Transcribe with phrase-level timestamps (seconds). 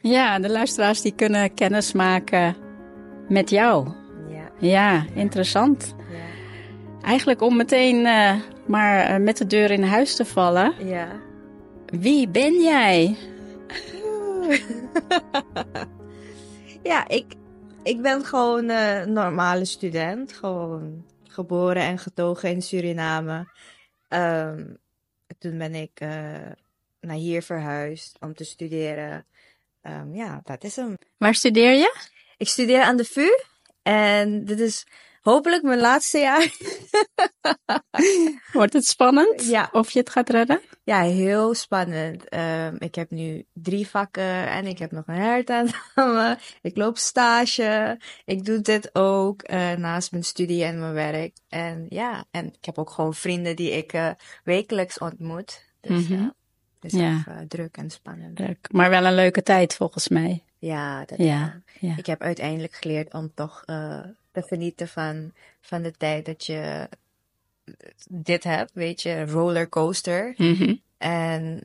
[0.00, 2.56] Ja, de luisteraars die kunnen kennis maken
[3.28, 3.88] met jou.
[4.28, 5.94] Ja, Ja, interessant.
[6.10, 8.34] ja, Eigenlijk om meteen eh,
[8.66, 10.72] maar eh, met de deur in huis te vallen.
[10.86, 11.08] ja.
[11.86, 13.16] Wie ben jij?
[16.82, 17.34] ja, ik,
[17.82, 20.32] ik ben gewoon eh, een normale student.
[20.32, 23.46] Gewoon geboren en getogen in Suriname.
[24.08, 24.64] Ehm,
[25.38, 26.08] toen ben ik eh,
[27.00, 29.24] naar hier verhuisd om te studeren.
[29.82, 30.96] Ehm, ja, dat is hem.
[31.16, 31.94] Waar studeer je?
[32.36, 33.28] Ik studeer aan de VU
[33.82, 34.86] en dit is
[35.20, 36.50] hopelijk mijn laatste jaar.
[38.52, 39.44] Wordt het spannend?
[39.44, 39.68] Ja.
[39.72, 40.60] Of je het gaat redden?
[40.84, 42.28] Ja, heel spannend.
[42.28, 46.38] Ehm, ik heb nu drie vakken en ik heb nog een hertentamen.
[46.62, 47.98] Ik loop stage.
[48.24, 51.36] Ik doe dit ook eh, naast mijn studie en mijn werk.
[51.48, 54.10] En ja, en ik heb ook gewoon vrienden die ik eh,
[54.44, 55.64] wekelijks ontmoet.
[55.80, 56.12] Dus Mhm.
[56.22, 56.34] ja,
[56.84, 57.22] is Ja.
[57.26, 58.40] eh, druk en spannend.
[58.70, 60.42] Maar wel een leuke tijd volgens mij.
[60.58, 61.96] Ja, dat Ja, ja.
[61.96, 64.00] Ik heb uiteindelijk geleerd om toch eh,
[64.32, 66.88] te genieten van, van de tijd dat je
[68.08, 70.34] dit hebt, weet je, rollercoaster.
[70.36, 70.74] Mhm.
[70.98, 71.62] En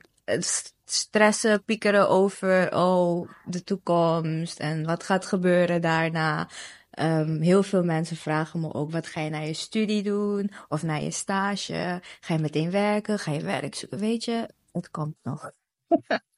[0.85, 6.47] stressen, piekeren over, oh, de toekomst en wat gaat gebeuren daarna.
[6.89, 10.51] Ehm, heel veel mensen vragen me ook, wat ga je naar je studie doen?
[10.67, 12.01] Of naar je stage?
[12.19, 13.19] Ga je meteen werken?
[13.19, 13.99] Ga je werk zoeken?
[13.99, 14.47] Weet je,
[14.77, 15.51] het komt nog.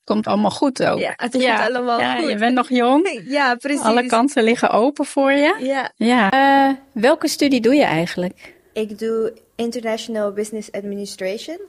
[0.03, 0.99] Komt allemaal goed ook.
[0.99, 2.29] Ja, het komt allemaal ja, goed.
[2.29, 3.21] Je bent nog jong.
[3.25, 3.81] Ja, precies.
[3.81, 5.55] Alle kansen liggen open voor je.
[5.59, 6.31] Ja, Ja.
[6.31, 8.55] Eh, welke studie doe je eigenlijk?
[8.73, 11.59] Ik doe International Business Administration.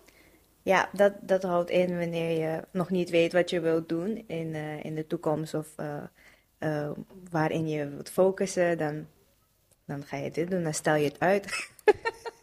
[0.63, 4.55] Ja, dat, dat houdt in wanneer je nog niet weet wat je wilt doen in,
[4.55, 6.03] eh, in de toekomst of eh,
[6.59, 6.91] eh,
[7.31, 9.07] waarin je wilt focussen, dan,
[9.87, 11.47] dan ga je dit doen, dan stel je het uit.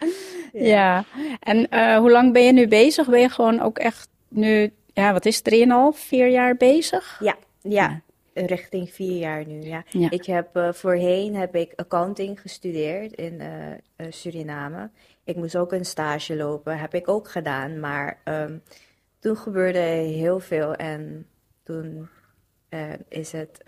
[0.52, 1.04] Ja.
[1.40, 3.08] En eh, hoe lang ben je nu bezig?
[3.08, 5.54] Ben je gewoon ook echt nu, ja, wat is het,
[5.94, 7.20] 3,5, 4 jaar bezig?
[7.22, 8.00] Ja, ja,
[8.32, 9.62] richting vier jaar nu.
[9.62, 9.84] Ja.
[9.88, 10.10] Ja.
[10.10, 14.90] Ik heb eh, voorheen heb ik accounting gestudeerd in eh, Suriname.
[15.24, 18.58] Ik moest ook een stage lopen, heb ik ook gedaan, maar ehm,
[19.18, 21.26] toen gebeurde heel veel en
[21.62, 22.08] toen
[23.08, 23.62] is het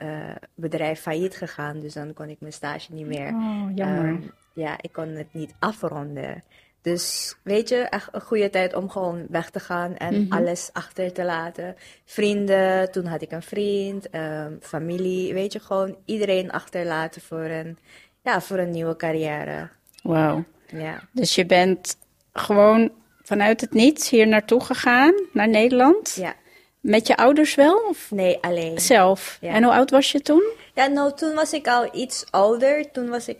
[0.54, 3.28] bedrijf failliet gegaan, dus dan kon ik mijn stage niet meer.
[3.28, 4.20] Oh, jammer.
[4.54, 6.42] Ja, ik kon het niet afronden.
[6.82, 10.32] Dus weet je, echt een goede tijd om gewoon weg te gaan en Mhm.
[10.32, 11.76] alles achter te laten.
[12.04, 17.78] Vrienden, toen had ik een vriend, ehm, familie, weet je, gewoon iedereen achterlaten voor een,
[18.22, 19.68] ja, voor een nieuwe carrière.
[20.02, 20.44] Wauw.
[20.66, 21.96] Ja, Dus je bent
[22.32, 22.90] gewoon
[23.22, 26.14] vanuit het niets hier naartoe gegaan, naar Nederland?
[26.14, 26.34] ja.
[26.80, 27.76] Met je ouders wel?
[27.88, 28.80] Of Nee, alleen.
[28.80, 29.38] zelf?
[29.40, 29.52] Ja.
[29.54, 30.42] En hoe oud was je toen?
[30.74, 32.90] Ja, nou, toen was ik al iets ouder.
[32.90, 33.38] Toen was ik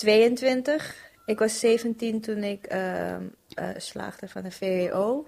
[0.00, 0.94] 22.
[1.26, 3.22] Ik was 17 toen ik ehm,
[3.54, 5.26] eh, slaagde van de VWO.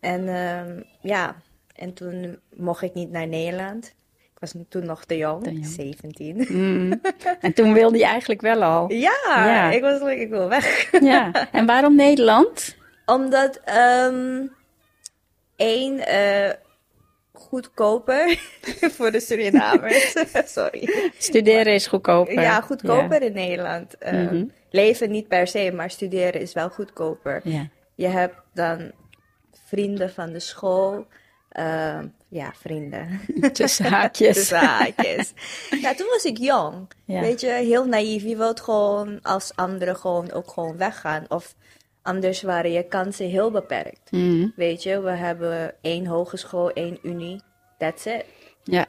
[0.00, 1.36] En ehm, ja,
[1.74, 3.86] en toen mocht ik niet naar Nederland.
[4.18, 5.66] Ik was toen nog te jong, Te jong.
[5.66, 6.46] 17.
[6.48, 7.00] Mm.
[7.40, 8.92] En toen wilde je eigenlijk wel al.
[8.92, 9.70] Ja, Ja.
[9.70, 10.90] ik was ik wil weg.
[11.00, 11.50] Ja.
[11.52, 12.76] En waarom Nederland?
[13.06, 14.46] Omdat, ehm
[15.56, 16.52] één, eh,
[17.38, 18.38] goedkoper
[18.96, 20.14] voor de Surinamers.
[20.56, 21.10] Sorry.
[21.18, 22.32] Studeren is goedkoper.
[22.40, 23.98] Ja, goedkoper in Nederland.
[23.98, 24.44] Ehm, Mhm.
[24.70, 27.40] Leven niet per se, maar studeren is wel goedkoper.
[27.44, 27.68] Ja.
[27.94, 28.92] Je hebt dan
[29.66, 31.06] vrienden van de school.
[31.48, 33.20] Ehm, ja, vrienden.
[33.52, 34.34] Tussen haakjes.
[34.36, 35.32] Tussen haakjes.
[35.80, 36.88] Ja, toen was ik jong.
[37.04, 37.20] Ja.
[37.20, 38.22] Weet je, heel naïef.
[38.22, 41.24] Je wilt gewoon als anderen gewoon ook gewoon weggaan.
[41.28, 41.54] Of
[42.08, 44.10] anders waren je kansen heel beperkt.
[44.10, 44.52] Mm.
[44.56, 47.40] Weet je, we hebben één hogeschool, één unie.
[47.78, 48.24] That's it.
[48.64, 48.86] Ja.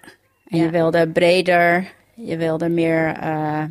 [0.48, 3.64] En je wilde breder, je wilde meer eh,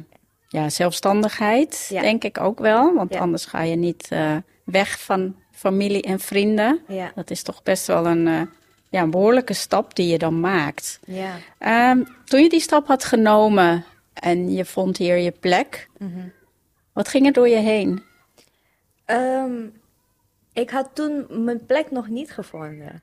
[0.48, 2.00] ja, zelfstandigheid, Ja.
[2.00, 2.94] denk ik ook wel.
[2.94, 3.20] Want Ja.
[3.20, 6.80] anders ga je niet eh, weg van familie en vrienden.
[7.14, 8.40] Dat is toch best wel een, eh,
[8.90, 11.00] ja, een behoorlijke stap die je dan maakt.
[11.06, 11.30] ja.
[11.58, 16.18] Ehm, toen je die stap had genomen en je vond hier je plek, Mhm.
[16.92, 18.02] wat ging er door je heen?
[19.08, 19.66] Ehm,
[20.52, 23.02] ik had toen mijn plek nog niet gevonden.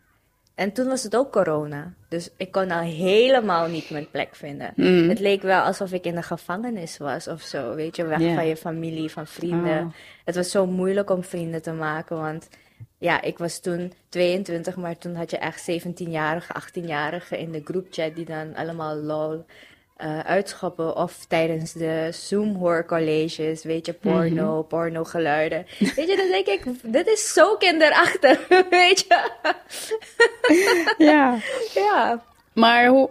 [0.55, 1.93] En toen was het ook corona.
[2.09, 4.73] Dus ik kon al helemaal niet mijn plek vinden.
[4.75, 5.09] Mm.
[5.09, 7.75] Het leek wel alsof ik in de gevangenis was of zo.
[7.75, 9.79] Weet je, weg van je familie, van vrienden.
[9.79, 9.93] Oh.
[10.25, 12.17] Het was zo moeilijk om vrienden te maken.
[12.17, 12.49] Want
[12.97, 18.15] ja, ik was toen 22, maar toen had je echt 17-jarige, 18-jarigen in de groupchat
[18.15, 19.45] die dan allemaal lol
[19.95, 20.95] eh uitschappen.
[20.95, 25.65] Of tijdens de Zoom-hoorcolleges, weet je, porno, pornogeluiden.
[25.95, 29.29] Weet je, dan denk ik, dit is zo kinderachtig, weet je.
[30.97, 31.37] Ja.
[31.73, 32.23] ja.
[32.53, 33.09] Maar hoe,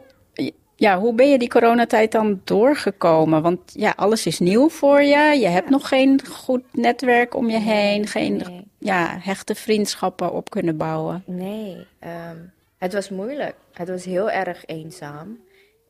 [0.76, 3.42] ja, hoe ben je die coronatijd dan doorgekomen?
[3.42, 5.38] Want ja, alles is nieuw voor je.
[5.40, 8.06] Je hebt nog geen goed netwerk om je heen.
[8.06, 8.64] Geen nee.
[8.78, 11.22] ja, hechte vriendschappen op kunnen bouwen.
[11.26, 12.36] Nee, ehm,
[12.78, 13.54] Het was moeilijk.
[13.72, 15.38] Het was heel erg eenzaam.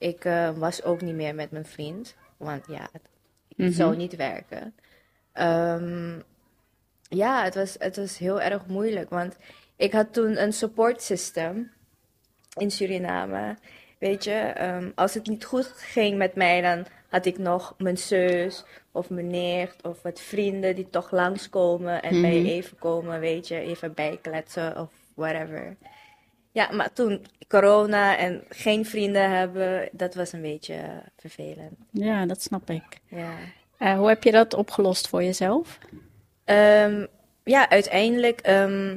[0.05, 3.03] Ik eh, was ook niet meer met mijn vriend, want ja, het,
[3.57, 3.73] Mhm.
[3.73, 4.75] zou niet werken.
[5.33, 6.19] Ehm,
[7.09, 9.37] ja, het was, het was heel erg moeilijk, want
[9.77, 11.73] ik had toen een support system
[12.57, 13.57] in Suriname.
[13.99, 17.99] Weet je, ehm, als het niet goed ging met mij, dan had ik nog mijn
[17.99, 23.21] zus of mijn nicht of wat vrienden die toch langskomen en bij je even komen,
[23.21, 25.77] weet je, even bijkletsen of whatever.
[26.55, 30.77] Ja, maar toen corona en geen vrienden hebben, dat was een beetje
[31.17, 31.77] vervelend.
[31.91, 32.83] Ja, dat snap ik.
[33.09, 33.33] Ja.
[33.79, 35.79] Eh, hoe heb je dat opgelost voor jezelf?
[36.45, 37.07] Ehm,
[37.45, 38.97] ja, uiteindelijk ehm,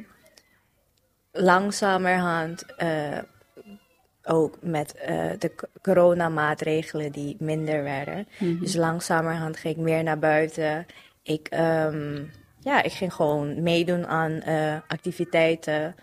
[1.31, 3.17] langzamerhand eh,
[4.23, 8.27] ook met eh, de coronamaatregelen die minder werden.
[8.59, 10.85] Dus langzamerhand ging ik meer naar buiten.
[11.21, 12.23] Ik, ehm,
[12.59, 14.43] ja, ik ging gewoon meedoen aan
[14.87, 15.95] activiteiten.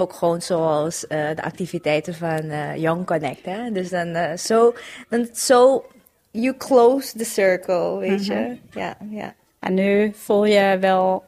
[0.00, 3.44] Ook gewoon zoals eh, de activiteiten van eh, Young Connect.
[3.44, 3.70] Hè?
[3.72, 4.74] Dus dan eh, zo,
[5.08, 5.86] dan zo,
[6.30, 8.58] you close the circle, weet je.
[8.70, 9.34] Ja, ja.
[9.58, 11.24] En nu voel je wel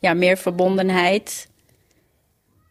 [0.00, 1.48] ja, meer verbondenheid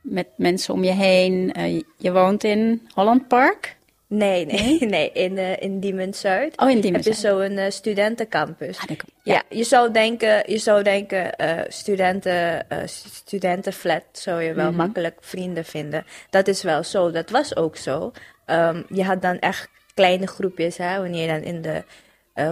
[0.01, 1.53] met mensen om je heen.
[1.97, 3.77] Je woont in Holland Park.
[4.09, 5.11] Nee, nee, nee.
[5.11, 7.33] In, eh in Diemen Zuid Oh, in Diemen heb je Zuid.
[7.33, 8.77] zo een eh, studentencampus.
[8.77, 9.43] Ah, ja.
[9.49, 15.65] je zou denken, je zou denken eh, studenten, st- studentenflat zou je wel makkelijk vrienden
[15.65, 16.05] vinden.
[16.29, 18.11] Dat is wel zo, dat was ook zo.
[18.45, 21.83] Ehm, je had dan echt kleine groepjes, hè, wanneer je dan in de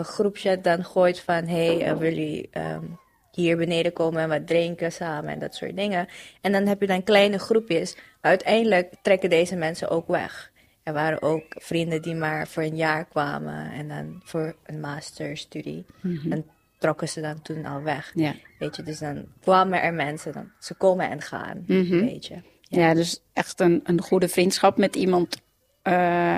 [0.04, 2.83] groepchat dan gooit van, hey, eh, wil jullie ehm,
[3.31, 6.07] hier beneden komen en wat drinken samen en dat soort dingen.
[6.42, 7.95] En dan heb je dan kleine groepjes.
[8.21, 10.51] Uiteindelijk trekken deze mensen ook weg.
[10.88, 15.86] Er waren ook vrienden die maar voor een jaar kwamen en dan voor een masterstudie.
[16.30, 16.45] En
[16.78, 18.12] trokken ze dan toen al weg.
[18.16, 18.36] Ja.
[18.60, 22.36] Weet je, dus dan kwamen er mensen, dan, ze komen en gaan, weet je.
[22.62, 25.42] Ja, dus echt een, een goede vriendschap met iemand
[25.81, 26.38] eh,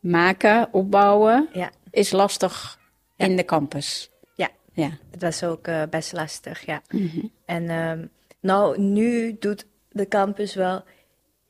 [0.00, 2.78] maken, opbouwen, Ja, is lastig
[3.16, 4.10] in de campus.
[4.34, 4.48] ja.
[4.72, 4.90] Ja.
[5.10, 6.82] Het was ook eh, best lastig, ja.
[7.44, 8.06] En ehm,
[8.40, 10.84] nou, nu doet de campus wel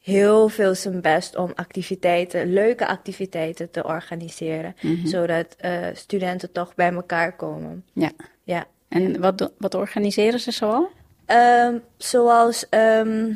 [0.09, 4.75] heel veel zijn best om activiteiten, leuke activiteiten te organiseren.
[5.05, 7.85] Zodat eh, studenten toch bij elkaar komen.
[7.93, 8.11] ja.
[8.45, 8.67] Ja.
[8.89, 10.91] En wat, wat organiseren ze zoal?
[11.27, 13.33] Ehm, zoals, ehm,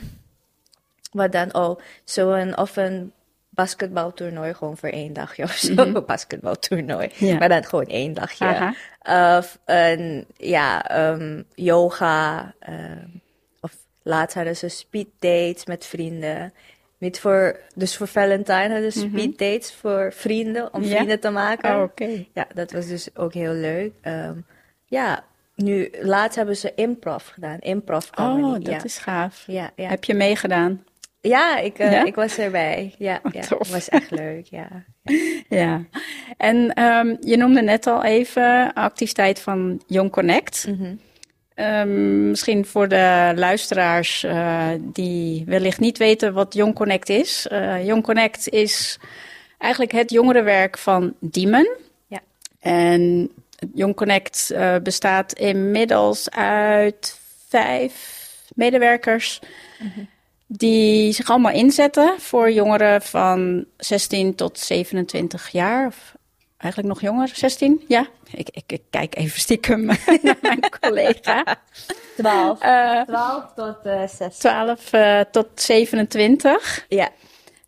[1.10, 1.54] wat dan?
[1.54, 3.12] Oh, zo'n of een
[3.48, 5.72] basketbaltoernooi gewoon voor één dagje of zo.
[5.76, 7.10] Een basketbaltoernooi.
[7.14, 7.38] Ja.
[7.38, 8.44] Maar dan gewoon één dagje.
[8.44, 9.38] Aha.
[9.38, 12.54] Of een, ja, ehm, yoga.
[14.02, 16.52] Laatst hadden ze speed dates met vrienden.
[16.98, 20.88] Niet voor, dus voor Valentine hadden ze speed dates voor vrienden, om Ja?
[20.94, 21.76] vrienden te maken.
[21.76, 22.24] Oh, oké.
[22.34, 23.92] Ja, dat was dus ook heel leuk.
[24.00, 24.36] Ehm,
[24.86, 27.58] ja, nu, laatst hebben ze improv gedaan.
[27.58, 28.42] Improv comedy.
[28.42, 28.84] Oh, dat ja.
[28.84, 29.44] is gaaf.
[29.46, 29.88] Ja, ja.
[29.88, 30.84] Heb je meegedaan?
[31.20, 32.04] ja, ik, eh, Ja?
[32.04, 32.94] ik was erbij.
[32.98, 33.40] Ja, ja.
[33.40, 33.70] tof.
[33.70, 34.68] was echt leuk, ja.
[35.48, 35.84] Ja.
[36.36, 40.66] En ehm, je noemde net al even activiteit van Young Connect.
[40.68, 40.94] Mhm.
[41.54, 47.46] Ehm, misschien voor de luisteraars eh, die wellicht niet weten wat Young Connect is.
[47.46, 48.98] Eh Young Connect is
[49.58, 51.76] eigenlijk het jongerenwerk van Diemen.
[52.06, 52.20] Ja.
[52.60, 53.30] En
[53.74, 57.18] Young Connect eh, bestaat inmiddels uit
[57.48, 58.20] vijf
[58.54, 59.40] medewerkers
[60.46, 65.86] die zich allemaal inzetten voor jongeren van 16 tot 27 jaar.
[65.86, 66.14] Of
[66.62, 67.84] eigenlijk nog jonger, 16?
[67.88, 69.84] Ja, ik, ik, ik kijk even stiekem
[70.22, 71.44] naar mijn collega.
[72.16, 72.60] 12.
[72.60, 74.28] Eh 12 tot uh, 16.
[74.28, 76.86] 12 eh, tot 27.
[76.88, 77.08] Ja,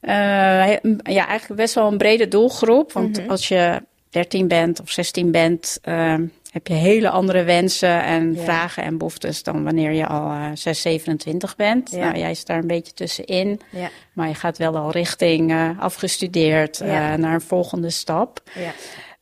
[0.00, 0.72] Eh,
[1.02, 2.92] ja, eigenlijk best wel een brede doelgroep.
[2.92, 6.14] Want als je 13 bent of 16 bent, eh,
[6.54, 8.42] heb je hele andere wensen en Ja.
[8.42, 11.90] vragen en behoeftes dan wanneer je al eh 6, 27 bent.
[11.90, 11.98] Ja.
[11.98, 13.60] Nou, jij zit daar een beetje tussenin.
[13.70, 18.42] ja, Maar je gaat wel al richting eh, afgestudeerd eh, naar een volgende stap.
[18.54, 18.72] ja.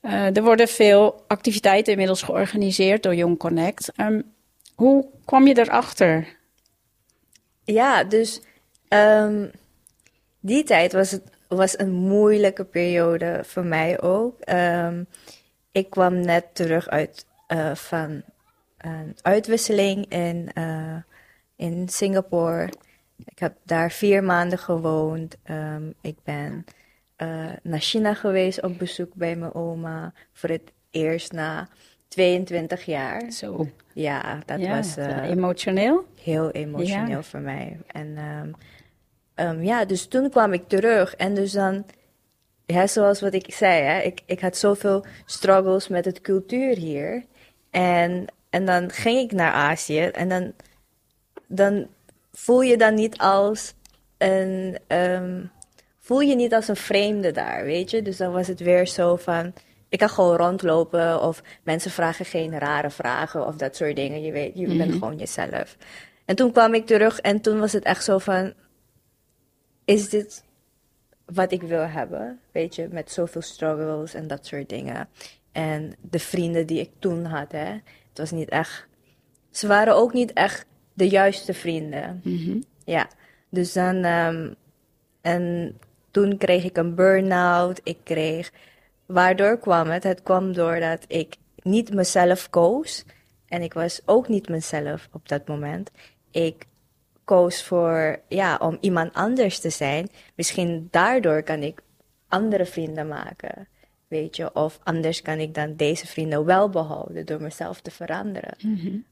[0.00, 3.92] Eh, er worden veel activiteiten inmiddels georganiseerd door Young Connect.
[3.96, 4.20] Ehm,
[4.74, 6.26] hoe kwam je erachter?
[7.64, 8.40] Ja, dus
[8.88, 9.46] ehm,
[10.40, 14.40] die tijd was, het, was een moeilijke periode voor mij ook.
[14.40, 15.02] Ehm,
[15.72, 18.22] ik kwam net terug uit eh, van
[18.78, 20.96] een uitwisseling in, eh,
[21.56, 22.72] in Singapore.
[23.24, 25.36] Ik heb daar vier maanden gewoond.
[25.42, 26.64] Ehm, ik ben
[27.16, 30.12] eh, naar China geweest op bezoek bij mijn oma.
[30.32, 31.68] Voor het eerst na
[32.08, 33.30] 22 jaar.
[33.30, 34.96] Zo, Ja, dat ja, was...
[34.96, 36.06] emotioneel.
[36.22, 37.78] heel emotioneel voor mij.
[37.86, 38.50] En ehm,
[39.34, 41.14] ehm, ja, dus toen kwam ik terug.
[41.14, 41.84] En dus dan,
[42.72, 47.24] ja, zoals wat ik zei, hè, ik, ik had zoveel struggles met het cultuur hier.
[47.70, 50.52] En, en dan ging ik naar Azië en dan,
[51.46, 51.86] dan
[52.32, 53.74] voel je dan niet als
[54.18, 55.44] een, ehm,
[56.00, 58.02] voel je niet als een vreemde daar, weet je.
[58.02, 59.52] Dus dan was het weer zo van,
[59.88, 64.22] ik kan gewoon rondlopen of mensen vragen geen rare vragen of dat soort dingen.
[64.22, 64.98] Je weet, je bent Mhm.
[64.98, 65.76] gewoon jezelf.
[66.24, 68.52] En toen kwam ik terug en toen was het echt zo van,
[69.84, 70.44] is dit
[71.34, 72.40] wat ik wil hebben?
[72.52, 75.08] Weet je, met zoveel struggles en dat soort dingen.
[75.52, 77.72] En de vrienden die ik toen had, hè,
[78.08, 78.86] het was niet echt,
[79.50, 82.20] ze waren ook niet echt de juiste vrienden.
[82.24, 82.60] Mhm.
[82.84, 83.08] Ja,
[83.48, 84.04] dus dan.
[84.04, 84.52] ehm,
[85.20, 85.78] en
[86.10, 87.80] toen kreeg ik een burn-out.
[87.82, 88.52] Ik kreeg.
[89.06, 90.02] Waardoor kwam het?
[90.02, 93.04] Het kwam doordat ik niet mezelf koos.
[93.48, 95.90] En ik was ook niet mezelf op dat moment.
[96.30, 96.66] Ik
[97.24, 100.08] koos voor, ja, om iemand anders te zijn.
[100.34, 101.80] Misschien daardoor kan ik
[102.28, 103.68] andere vrienden maken.
[104.08, 108.56] Weet je, of anders kan ik dan deze vrienden wel behouden door mezelf te veranderen.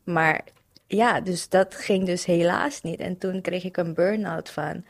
[0.05, 0.45] Maar
[0.87, 3.01] ja, dus dat ging dus helaas niet.
[3.01, 4.85] En toen kreeg ik een burn-out van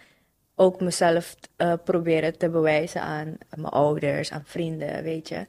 [0.55, 5.47] ook mezelf eh, proberen te bewijzen aan mijn ouders, aan vrienden, weet je.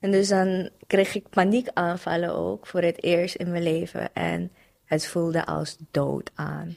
[0.00, 4.14] En dus dan kreeg ik paniekaanvallen ook voor het eerst in mijn leven.
[4.14, 4.52] En
[4.84, 6.76] het voelde als dood aan.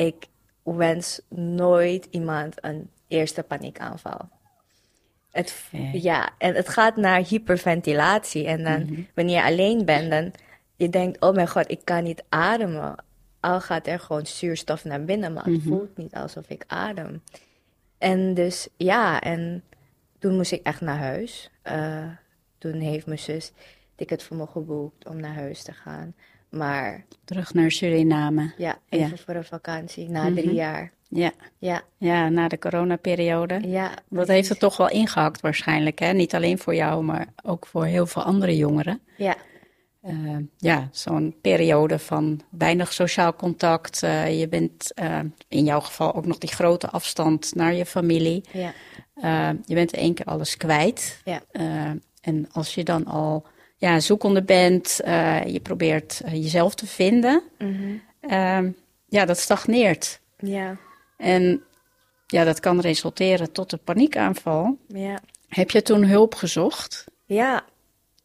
[0.00, 0.26] Ik
[0.62, 4.28] wens nooit iemand een eerste paniekaanval.
[5.30, 5.64] Het.
[5.92, 8.46] Ja, en het gaat naar hyperventilatie.
[8.46, 10.32] En dan, wanneer je alleen bent, dan
[10.76, 13.04] je denkt, oh mijn god, ik kan niet ademen.
[13.40, 17.22] Al gaat er gewoon zuurstof naar binnen, maar het voelt niet alsof ik adem.
[17.98, 19.62] En dus, ja, en
[20.18, 21.50] toen moest ik echt naar huis.
[21.62, 22.08] Eh,
[22.58, 23.52] toen heeft mijn zus
[23.94, 26.14] ticket voor me geboekt om naar huis te gaan.
[26.50, 28.52] Maar Terug naar Suriname.
[28.56, 29.16] ja, even Ja.
[29.24, 30.92] voor een vakantie, na drie jaar.
[31.08, 33.60] Ja, Ja, ja na de coronaperiode.
[33.68, 33.90] ja.
[34.08, 36.12] Dat heeft het toch wel ingehakt waarschijnlijk, hè?
[36.12, 39.00] Niet alleen voor jou, maar ook voor heel veel andere jongeren.
[39.16, 39.36] Ja,
[40.02, 44.02] Eh, ja, zo'n periode van weinig sociaal contact.
[44.02, 48.44] Eh, je bent eh, in jouw geval ook nog die grote afstand naar je familie.
[48.52, 48.72] ja,
[49.66, 51.20] je bent in één keer alles kwijt.
[51.24, 51.42] ja.
[52.20, 53.46] En als je dan al
[53.80, 57.94] ja, zoekende bent, eh, je probeert eh, jezelf te vinden, Mhm.
[58.20, 58.58] eh,
[59.08, 60.20] ja, dat stagneert.
[60.38, 60.76] Ja,
[61.16, 61.62] En
[62.26, 64.76] ja, dat kan resulteren tot een paniekaanval.
[64.86, 65.18] ja.
[65.48, 67.04] Heb je toen hulp gezocht?
[67.24, 67.64] Ja,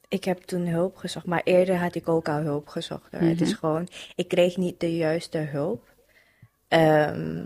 [0.07, 3.12] ik heb toen hulp gezocht, maar eerder had ik ook al hulp gezocht.
[3.12, 5.93] Het is gewoon, ik kreeg niet de juiste hulp.
[6.67, 7.45] Ehm,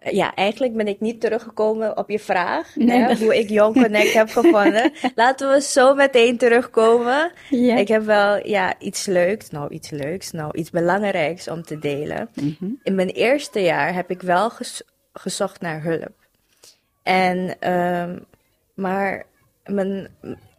[0.00, 3.74] ja, eigenlijk ben ik niet teruggekomen op je vraag, Nee, hè, dat- hoe ik Young
[3.74, 4.92] Connect heb gevonden.
[5.14, 7.32] Laten we zo meteen terugkomen.
[7.50, 7.76] Ja.
[7.76, 12.28] Ik heb wel ja, iets leuks, nou iets leuks, nou iets belangrijks om te delen.
[12.82, 16.12] In mijn eerste jaar heb ik wel ges- gezocht naar hulp.
[17.02, 18.18] En, ehm,
[18.74, 19.26] maar
[19.64, 20.08] mijn,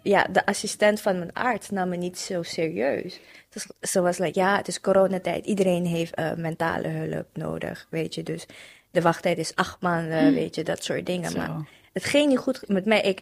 [0.03, 3.19] ja, de assistent van mijn arts nam me niet zo serieus.
[3.50, 5.45] Dus ze was like, ja, het is coronatijd.
[5.45, 8.24] Iedereen heeft eh, mentale hulp nodig, weet je.
[8.24, 8.45] Dus
[8.91, 11.31] de wachttijd is acht maanden, weet je, dat soort dingen.
[11.31, 11.38] Zo.
[11.38, 13.01] Maar het ging niet goed met mij.
[13.01, 13.21] Ik,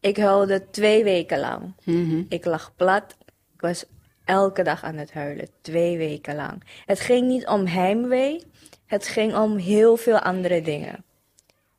[0.00, 1.74] ik huilde twee weken lang.
[1.84, 2.22] Mhm.
[2.28, 3.16] Ik lag plat.
[3.54, 3.84] Ik was
[4.24, 6.62] elke dag aan het huilen, twee weken lang.
[6.86, 8.42] Het ging niet om heimwee.
[8.86, 11.04] Het ging om heel veel andere dingen.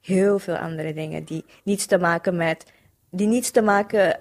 [0.02, 2.72] Heel veel andere dingen die niets te maken met,
[3.10, 4.20] die niets te maken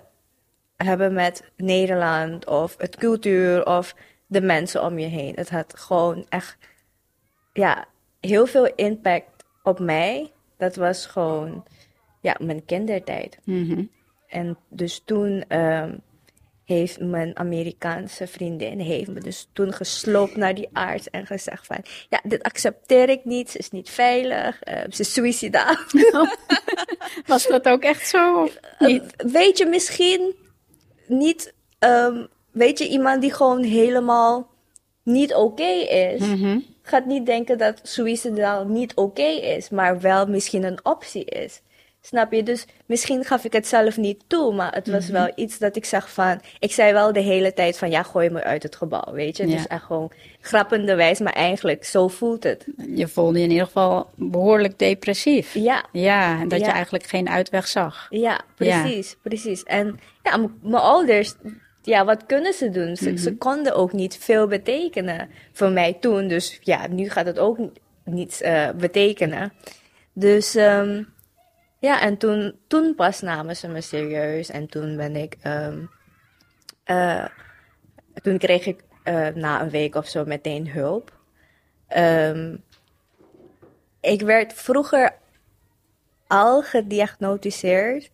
[0.76, 3.94] hebben met Nederland of het cultuur of
[4.26, 5.34] de mensen om je heen.
[5.34, 6.56] Het had gewoon echt,
[7.52, 7.86] ja,
[8.26, 10.30] heel veel impact op mij.
[10.58, 11.64] Dat was gewoon,
[12.20, 13.38] ja, mijn kindertijd.
[13.44, 13.84] Mhm.
[14.28, 15.96] En dus toen ehm,
[16.64, 21.78] heeft mijn Amerikaanse vriendin heeft me dus toen gesloopt naar die arts en gezegd van,
[22.08, 25.76] ja, dit accepteer ik niet, ze is niet veilig, eh, ze is suicidaal.
[27.26, 28.42] Was dat ook echt zo?
[28.42, 29.02] Of niet?
[29.16, 30.34] weet je, misschien
[31.06, 34.50] niet, ehm, weet je, iemand die gewoon helemaal
[35.02, 36.58] niet oké is, Mhm.
[36.82, 41.60] Gaat niet denken dat suicidaal niet oké is, maar wel misschien een optie is.
[42.04, 42.42] Snap je?
[42.42, 45.84] Dus misschien gaf ik het zelf niet toe, maar het was wel iets dat ik
[45.84, 46.40] zag van.
[46.58, 49.46] Ik zei wel de hele tijd van ja, gooi me uit het gebouw, weet je?
[49.48, 49.56] Ja.
[49.56, 52.66] Dus echt gewoon grappenderwijs, maar eigenlijk zo voelt het.
[52.94, 55.54] Je voelde je in ieder geval behoorlijk depressief.
[55.54, 56.72] Ja, Ja, en dat je Ja.
[56.72, 58.06] eigenlijk geen uitweg zag.
[58.10, 59.62] ja, precies, precies.
[59.62, 61.34] En ja, mijn ouders,
[61.82, 62.96] ja, wat kunnen ze doen?
[62.96, 66.28] Ze, ze konden ook niet veel betekenen voor mij toen.
[66.28, 67.72] Dus ja, nu gaat het ook ni-
[68.04, 69.52] niets eh, betekenen.
[70.12, 71.02] Dus ehm,
[71.78, 74.50] ja, en toen, toen pas namen ze me serieus.
[74.50, 75.78] En toen ben ik, ehm,
[76.84, 77.26] eh,
[78.22, 81.20] toen kreeg ik eh, na een week of zo meteen hulp.
[81.88, 82.56] Ehm,
[84.00, 85.14] ik werd vroeger
[86.26, 88.10] al gediagnosticeerd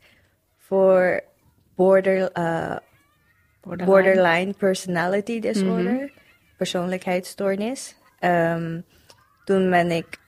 [0.56, 1.20] voor
[1.74, 2.32] border,
[3.76, 6.12] eh, borderline personality disorder,
[6.56, 7.96] persoonlijkheidsstoornis.
[8.18, 8.80] Ehm,
[9.44, 10.18] toen ben ik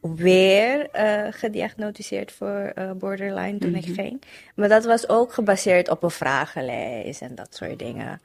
[0.00, 4.22] weer uh, gediagnosticeerd voor uh, borderline toen ik ging.
[4.54, 8.20] Maar dat was ook gebaseerd op een vragenlijst en dat soort dingen.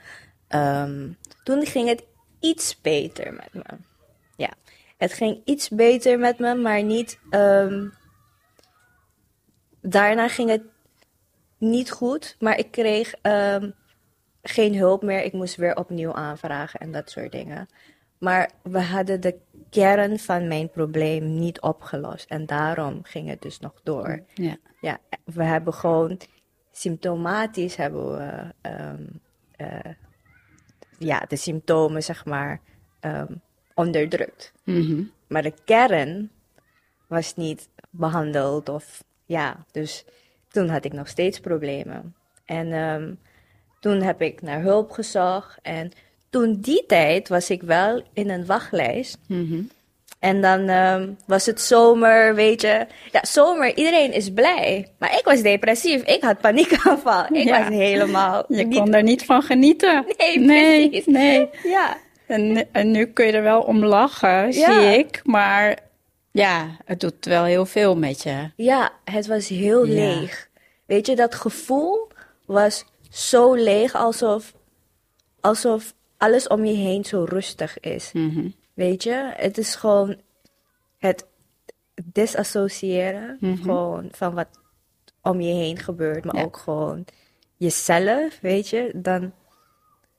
[0.49, 2.03] Um, toen ging het
[2.39, 3.77] iets beter met me.
[4.35, 4.49] Ja,
[4.97, 7.19] het ging iets beter met me, maar niet.
[7.29, 7.93] Um,
[9.81, 10.63] daarna ging het
[11.57, 13.73] niet goed, maar ik kreeg um,
[14.49, 15.23] geen hulp meer.
[15.23, 17.67] Ik moest weer opnieuw aanvragen en dat soort dingen.
[18.17, 19.35] Maar we hadden de
[19.69, 22.29] kern van mijn probleem niet opgelost.
[22.29, 24.23] En daarom ging het dus nog door.
[24.33, 24.57] Ja.
[24.81, 26.19] Ja, we hebben gewoon
[26.71, 29.21] symptomatisch hebben we um,
[29.57, 29.93] uh,
[30.97, 32.61] ja, de symptomen, zeg maar,
[33.01, 33.41] um,
[33.73, 34.53] onderdrukt.
[34.63, 35.11] Mm -hmm.
[35.27, 36.31] Maar de kern
[37.07, 40.05] was niet behandeld of ja, dus
[40.47, 42.15] toen had ik nog steeds problemen.
[42.45, 43.19] En um,
[43.79, 45.91] toen heb ik naar hulp gezocht en
[46.29, 49.17] toen die tijd was ik wel in een wachtlijst.
[49.27, 49.69] Mm
[50.19, 52.87] En dan um, was het zomer, weet je.
[53.11, 54.91] Ja, zomer, iedereen is blij.
[54.97, 56.03] Maar ik was depressief.
[56.03, 57.25] Ik had paniekaanval.
[57.31, 57.59] Ik ja.
[57.59, 58.43] was helemaal...
[58.59, 60.05] Je kon er niet van genieten.
[60.17, 61.05] Nee, nee precies.
[61.05, 61.49] Nee.
[61.63, 61.97] Ja.
[62.27, 64.81] En, en nu kun je er wel om lachen, ja.
[64.81, 65.21] zie ik.
[65.23, 65.77] Maar
[66.31, 68.51] ja, het doet wel heel veel met je.
[68.55, 69.93] Ja, het was heel ja.
[69.93, 70.49] leeg.
[70.85, 72.07] Weet je, dat gevoel
[72.45, 74.53] was zo leeg alsof,
[75.39, 78.11] alsof alles om je heen zo rustig is.
[78.13, 78.53] Mm -hmm.
[78.73, 80.21] Weet je, het is gewoon
[80.97, 81.25] het
[82.03, 83.61] disassociëren mm -hmm.
[83.63, 84.47] gewoon van wat
[85.21, 86.43] om je heen gebeurt, maar ja.
[86.43, 87.05] ook gewoon
[87.57, 89.33] jezelf, weet je, dan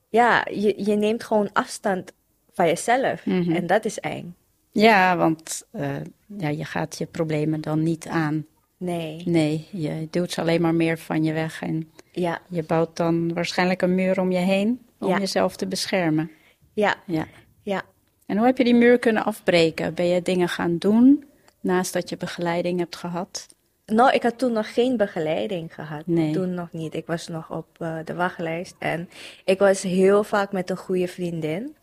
[0.08, 2.12] ja, je, je neemt gewoon afstand
[2.52, 3.54] van jezelf mm -hmm.
[3.54, 4.34] en dat is eng.
[4.72, 8.46] Ja, want uh, ja, je gaat je problemen dan niet aan.
[8.76, 9.22] Nee.
[9.24, 12.40] Nee, je doet ze alleen maar meer van je weg en ja.
[12.48, 15.18] je bouwt dan waarschijnlijk een muur om je heen om ja.
[15.18, 16.30] jezelf te beschermen.
[16.72, 16.96] Ja.
[17.06, 17.26] ja.
[17.62, 17.82] Ja.
[18.26, 19.94] En hoe heb je die muur kunnen afbreken?
[19.94, 21.24] Ben je dingen gaan doen
[21.60, 23.48] naast dat je begeleiding hebt gehad?
[23.86, 26.06] Nou, ik had toen nog geen begeleiding gehad.
[26.06, 26.32] Nee.
[26.32, 26.94] Toen nog niet.
[26.94, 28.74] Ik was nog op uh, de wachtlijst.
[28.78, 29.08] En
[29.44, 31.76] ik was heel vaak met een goede vriendin.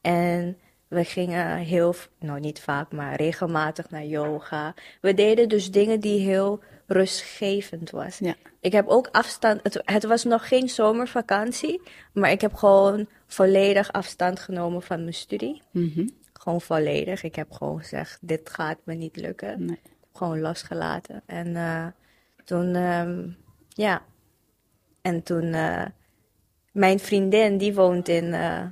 [0.00, 4.74] En we gingen heel, nou niet vaak, maar regelmatig naar yoga.
[5.00, 8.18] We deden dus dingen die heel rustgevend was.
[8.18, 8.34] Ja.
[8.60, 13.92] Ik heb ook afstand, het, het, was nog geen zomervakantie, maar ik heb gewoon volledig
[13.92, 15.62] afstand genomen van mijn studie.
[15.70, 16.10] Mm -hmm.
[16.32, 17.22] Gewoon volledig.
[17.22, 19.64] Ik heb gewoon gezegd, dit gaat me niet lukken.
[19.64, 19.80] Nee.
[20.12, 21.22] Gewoon losgelaten.
[21.26, 21.86] En uh,
[22.44, 23.36] toen, um,
[23.68, 24.02] ja.
[25.02, 25.84] En toen, uh,
[26.72, 28.62] mijn vriendin, die woont in uh,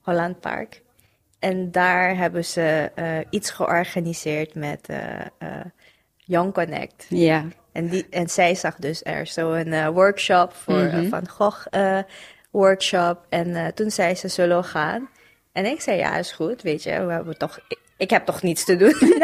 [0.00, 0.82] Holland Park.
[1.38, 2.90] En daar hebben ze
[3.30, 4.88] iets georganiseerd met
[6.16, 7.06] Young Connect.
[7.08, 7.44] Ja.
[7.74, 11.08] En, die, en zij zag dus er zo een workshop voor mm -hmm.
[11.08, 11.66] Van Gogh
[12.50, 13.18] workshop.
[13.28, 15.08] En toen zei ze, zullen we gaan?
[15.52, 17.58] En ik zei, ja, is goed, weet je, we hebben toch...
[17.96, 18.94] Ik heb toch niets te doen.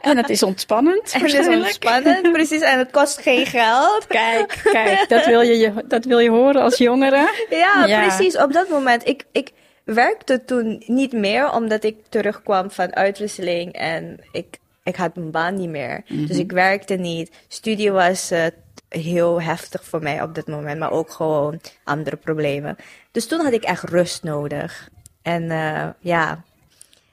[0.00, 1.12] en het is ontspannend.
[1.12, 2.60] het is ontspannend, precies.
[2.60, 4.06] En het kost geen geld.
[4.06, 7.46] Kijk, kijk, dat wil je, dat wil je horen als jongere.
[7.50, 8.38] Ja, ja, precies.
[8.38, 9.50] Op dat moment, ik, ik,
[9.84, 15.54] werkte toen niet meer, omdat ik terugkwam van uitwisseling en ik, ik had mijn baan
[15.54, 16.02] niet meer.
[16.06, 16.26] Mm -hmm.
[16.26, 17.30] Dus ik werkte niet.
[17.48, 18.46] Studie was uh,
[18.88, 22.76] heel heftig voor mij op dat moment, maar ook gewoon andere problemen.
[23.10, 24.88] Dus toen had ik echt rust nodig.
[25.22, 26.44] En uh, ja,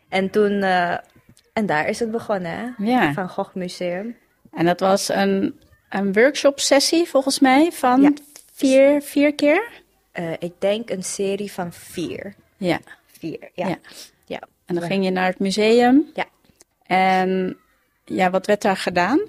[0.10, 0.98] en toen, uh,
[1.54, 2.86] en daar is het begonnen, hè?
[2.86, 3.14] Ja.
[3.14, 4.16] Van Gogh Museum.
[4.52, 8.12] En dat was een, een workshop sessie volgens mij van ja.
[8.54, 9.78] vier, vier keer?
[10.40, 12.36] ik denk een serie van vier.
[12.58, 12.80] Ja.
[13.06, 13.68] Vier, ja.
[13.68, 13.78] ja.
[14.26, 14.42] ja.
[14.66, 16.06] En dan ging je naar het museum.
[16.14, 16.26] Ja.
[16.90, 17.58] En
[18.06, 19.20] ja, wat werd daar gedaan?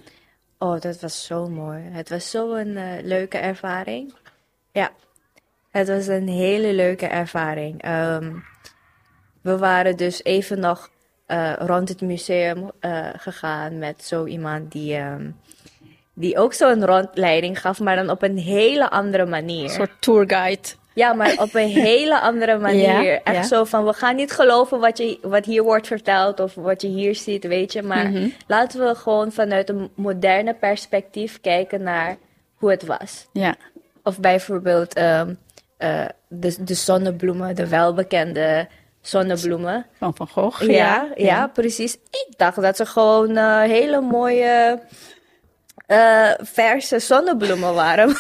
[0.59, 1.83] Oh, dat was zo mooi.
[1.83, 4.15] Het was zo'n uh, leuke ervaring.
[4.73, 4.91] Ja,
[5.71, 7.87] het was een hele leuke ervaring.
[7.87, 8.45] Um,
[9.41, 10.91] we waren dus even nog
[11.27, 15.37] uh, rond het museum uh, gegaan met zo iemand die, um,
[16.15, 19.65] die ook zo'n rondleiding gaf, maar dan op een hele andere manier.
[19.65, 20.69] Een soort tourguide.
[21.01, 23.03] Ja, maar op een hele andere manier.
[23.03, 23.43] Ja, Echt ja.
[23.43, 26.89] zo van, we gaan niet geloven wat, je, wat hier wordt verteld of wat je
[26.89, 27.83] hier ziet, weet je.
[27.83, 28.33] Maar mm -hmm.
[28.47, 32.17] laten we gewoon vanuit een moderne perspectief kijken naar
[32.55, 33.27] hoe het was.
[33.33, 33.55] Ja.
[34.03, 35.39] Of bijvoorbeeld um,
[35.79, 38.69] uh, de, de zonnebloemen, de welbekende
[39.01, 39.87] zonnebloemen.
[39.99, 41.09] Van Van Gogh, ja.
[41.15, 41.95] Ja, precies.
[41.95, 44.81] Ik dacht dat ze gewoon uh, hele mooie...
[45.87, 48.09] Uh, verse zonnebloemen waren.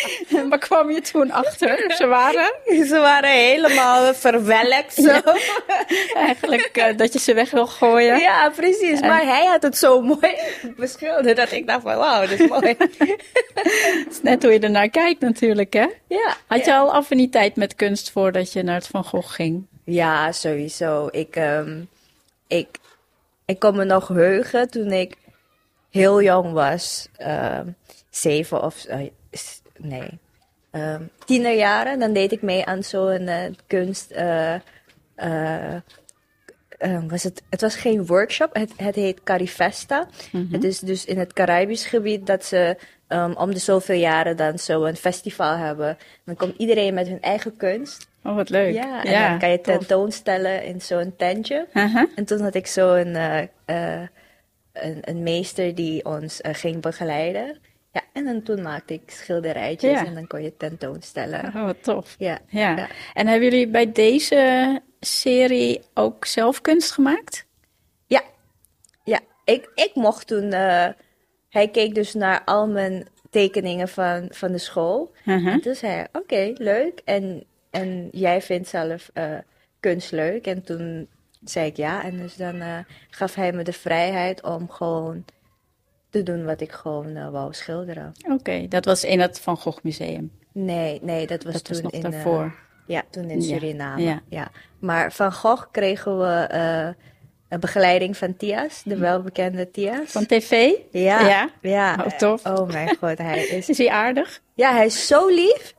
[0.36, 1.94] en waar kwam je toen achter?
[1.96, 2.52] Ze waren?
[2.86, 4.94] Ze waren helemaal verwelkt.
[4.94, 5.02] Zo.
[5.02, 5.22] Ja.
[6.26, 8.18] Eigenlijk uh, dat je ze weg wil gooien.
[8.18, 9.00] Ja, precies.
[9.00, 9.08] En...
[9.08, 10.36] Maar hij had het zo mooi
[10.76, 12.74] beschilderd dat ik dacht van wauw, dat is mooi.
[13.54, 15.86] Het is net hoe je ernaar kijkt natuurlijk, hè?
[16.08, 16.36] Ja.
[16.46, 19.66] Had je al affiniteit met kunst voordat je naar het Van Gogh ging?
[19.84, 21.08] Ja, sowieso.
[21.10, 21.88] Ik, um,
[22.46, 22.68] ik
[23.44, 25.16] ik kon me nog heugen toen ik
[25.90, 27.08] heel jong was.
[27.16, 27.66] ehm,
[28.10, 28.84] zeven of...
[28.84, 28.98] eh,
[29.84, 30.18] nee.
[30.70, 31.98] ehm tienerjaren.
[31.98, 34.10] Dan deed ik mee aan zo'n eh, kunst...
[34.10, 34.54] eh,
[35.14, 35.74] eh,
[36.78, 40.08] eh, was het, het was geen workshop, het, het heet Carifesta.
[40.50, 44.58] Het is dus in het Caribisch gebied dat ze ehm, om de zoveel jaren dan
[44.58, 45.98] zo een festival hebben.
[46.24, 48.08] Dan komt iedereen met hun eigen kunst.
[48.24, 48.74] Oh, wat leuk.
[48.74, 51.66] Ja, en dan kan je tentoonstellen in zo'n tentje.
[51.72, 52.06] Aha.
[52.14, 53.14] En toen had ik zo'n
[53.64, 54.08] een,
[55.00, 57.58] een meester die ons ging begeleiden.
[58.12, 60.06] En dan toen maakte ik schilderijtjes Ja.
[60.06, 61.44] en dan kon je tentoonstellen.
[61.46, 62.14] Oh, wat tof.
[62.18, 62.76] Ja, Ja.
[62.76, 62.88] ja.
[63.14, 67.46] En hebben jullie bij deze serie ook zelf kunst gemaakt?
[68.06, 68.22] Ja,
[69.04, 69.20] ja.
[69.44, 70.52] Ik, ik mocht toen.
[70.52, 70.88] eh,
[71.48, 75.12] hij keek dus naar al mijn tekeningen van, van de school.
[75.24, 75.46] Mhm.
[75.48, 77.00] En toen zei hij: Oké, leuk.
[77.04, 79.38] En, en jij vindt zelf eh,
[79.80, 80.46] kunst leuk.
[80.46, 81.08] En toen
[81.44, 82.02] zei ik ja.
[82.04, 82.78] En dus dan eh,
[83.10, 85.24] gaf hij me de vrijheid om gewoon
[86.12, 88.12] te doen wat ik gewoon eh, wou schilderen.
[88.30, 90.32] Oké, dat was in het Van Gogh Museum.
[90.52, 92.04] Nee, nee, dat was Dat toen was nog in.
[92.04, 92.54] eh, daarvoor.
[92.86, 94.02] ja, toen in Suriname.
[94.02, 94.20] ja.
[94.28, 94.50] Ja.
[94.78, 96.88] Maar van Gogh kregen we eh,
[97.48, 100.10] een begeleiding van Tias, de welbekende Tias.
[100.12, 100.70] Van tv?
[100.90, 101.48] Ja, Ja?
[101.60, 101.94] ja.
[102.06, 102.46] Oh, tof.
[102.46, 103.68] Oh mijn god, hij is...
[103.68, 104.40] Is hij aardig?
[104.54, 105.74] Ja, hij is zo lief.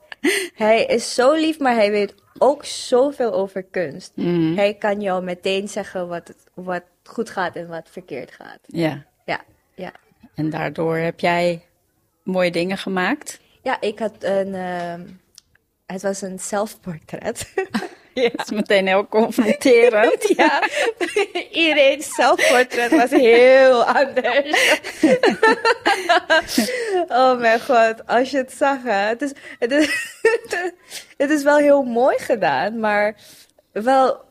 [0.54, 4.12] Hij is zo lief, maar hij weet ook zoveel over kunst.
[4.14, 4.54] Mhm.
[4.56, 8.58] Hij kan jou meteen zeggen wat, wat goed gaat en wat verkeerd gaat.
[8.66, 9.04] Ja.
[9.24, 9.40] Ja,
[9.74, 9.92] ja.
[10.34, 11.62] En daardoor heb jij
[12.22, 13.40] mooie dingen gemaakt.
[13.62, 14.54] Ja, ik had een...
[14.54, 15.00] ehm,
[15.86, 17.52] het was een zelfportret.
[18.14, 18.28] ja.
[18.28, 20.28] Dat is meteen heel confronterend.
[20.36, 20.62] Ja,
[21.50, 24.80] iedereen's zelfportret was heel anders.
[27.18, 28.90] oh mijn god, als je het zag, hè.
[28.90, 30.12] Het is, het, is,
[31.16, 33.16] het is wel heel mooi gedaan, maar
[33.72, 34.24] wel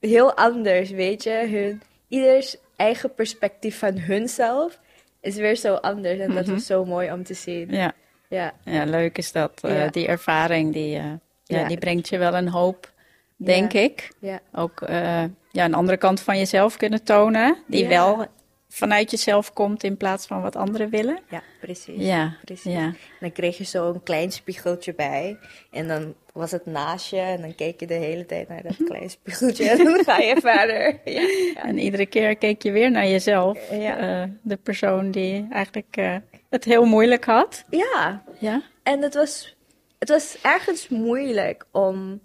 [0.00, 1.30] heel anders, weet je.
[1.30, 4.78] Hun, ieders eigen perspectief van hunzelf
[5.20, 6.18] is weer zo anders.
[6.18, 7.70] En dat was zo mooi om te zien.
[7.70, 7.92] Ja,
[8.28, 9.60] Ja, ja leuk is dat.
[9.62, 9.90] Eh.
[9.90, 11.04] Die ervaring, die, eh,
[11.44, 12.92] ja, die brengt je wel een hoop,
[13.36, 14.10] denk ik.
[14.18, 17.56] ja, Ook eh, ja, een andere kant van jezelf kunnen tonen.
[17.66, 18.26] Die wel
[18.72, 21.18] vanuit jezelf komt in plaats van wat anderen willen.
[21.30, 22.04] ja, precies.
[22.06, 22.72] Ja, Precies.
[22.72, 22.92] ja.
[23.20, 25.38] Dan kreeg je zo een klein spiegeltje bij.
[25.70, 27.16] En dan was het naast je.
[27.16, 29.68] En dan keek je de hele tijd naar dat klein spiegeltje.
[29.70, 30.98] En dan ga je verder.
[31.14, 31.20] Ja,
[31.54, 31.62] ja.
[31.62, 33.70] En iedere keer keek je weer naar jezelf.
[33.70, 34.22] Ja.
[34.22, 36.16] Eh, de persoon die eigenlijk eh,
[36.50, 37.64] het heel moeilijk had.
[37.70, 38.22] ja.
[38.38, 38.62] Ja.
[38.82, 39.56] en het was,
[39.98, 42.20] het was ergens moeilijk om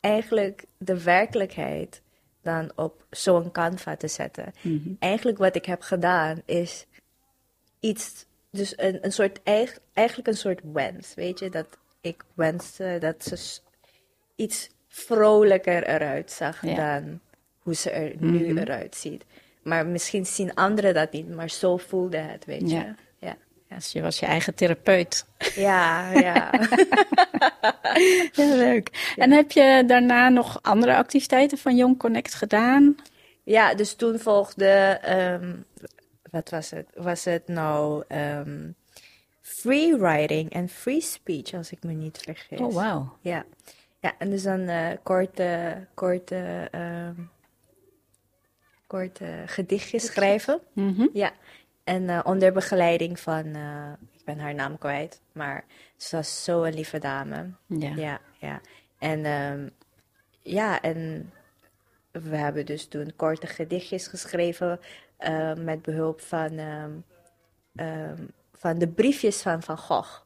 [0.00, 2.02] eigenlijk de werkelijkheid
[2.44, 4.52] dan op zo'n canva te zetten.
[4.98, 6.86] Eigenlijk wat ik heb gedaan is
[7.80, 11.66] iets, dus een, een soort, eig- eigenlijk een soort wens, weet je, dat
[12.00, 13.60] ik wenste dat ze
[14.34, 16.74] iets vrolijker eruit zag Ja.
[17.00, 17.20] dan
[17.58, 19.24] hoe ze er nu eruit ziet.
[19.62, 22.76] Maar misschien zien anderen dat niet, maar zo voelde het, weet je.
[22.76, 22.94] Ja.
[23.74, 25.26] Ja, Dus je was je eigen therapeut.
[25.54, 26.12] ja.
[26.12, 26.50] ja.
[28.36, 29.14] Leuk.
[29.16, 32.96] En heb je daarna nog andere activiteiten van Young Connect gedaan?
[33.42, 35.56] Ja, dus toen volgde, ehm,
[36.30, 36.86] wat was het?
[36.94, 38.70] Was het nou ehm
[39.40, 42.58] free writing en free speech, als ik me niet vergis.
[42.58, 43.16] Oh, wauw.
[43.20, 43.44] Ja,
[44.00, 47.14] ja en dus dan eh, korte, korte, ehm,
[48.86, 50.60] korte gedichtjes schrijven.
[50.72, 51.06] Mhm.
[51.12, 51.32] Ja,
[51.84, 55.64] en eh, onder begeleiding van, eh, ik ben haar naam kwijt, maar
[55.96, 57.50] ze was zo een lieve dame.
[57.66, 57.92] Ja.
[57.96, 58.60] Ja, ja.
[58.98, 59.68] En ehm,
[60.42, 61.32] ja, en
[62.10, 64.80] we hebben dus toen korte gedichtjes geschreven
[65.16, 66.90] eh, met behulp van, ehm,
[67.74, 70.20] ehm, van de briefjes van Van Gogh.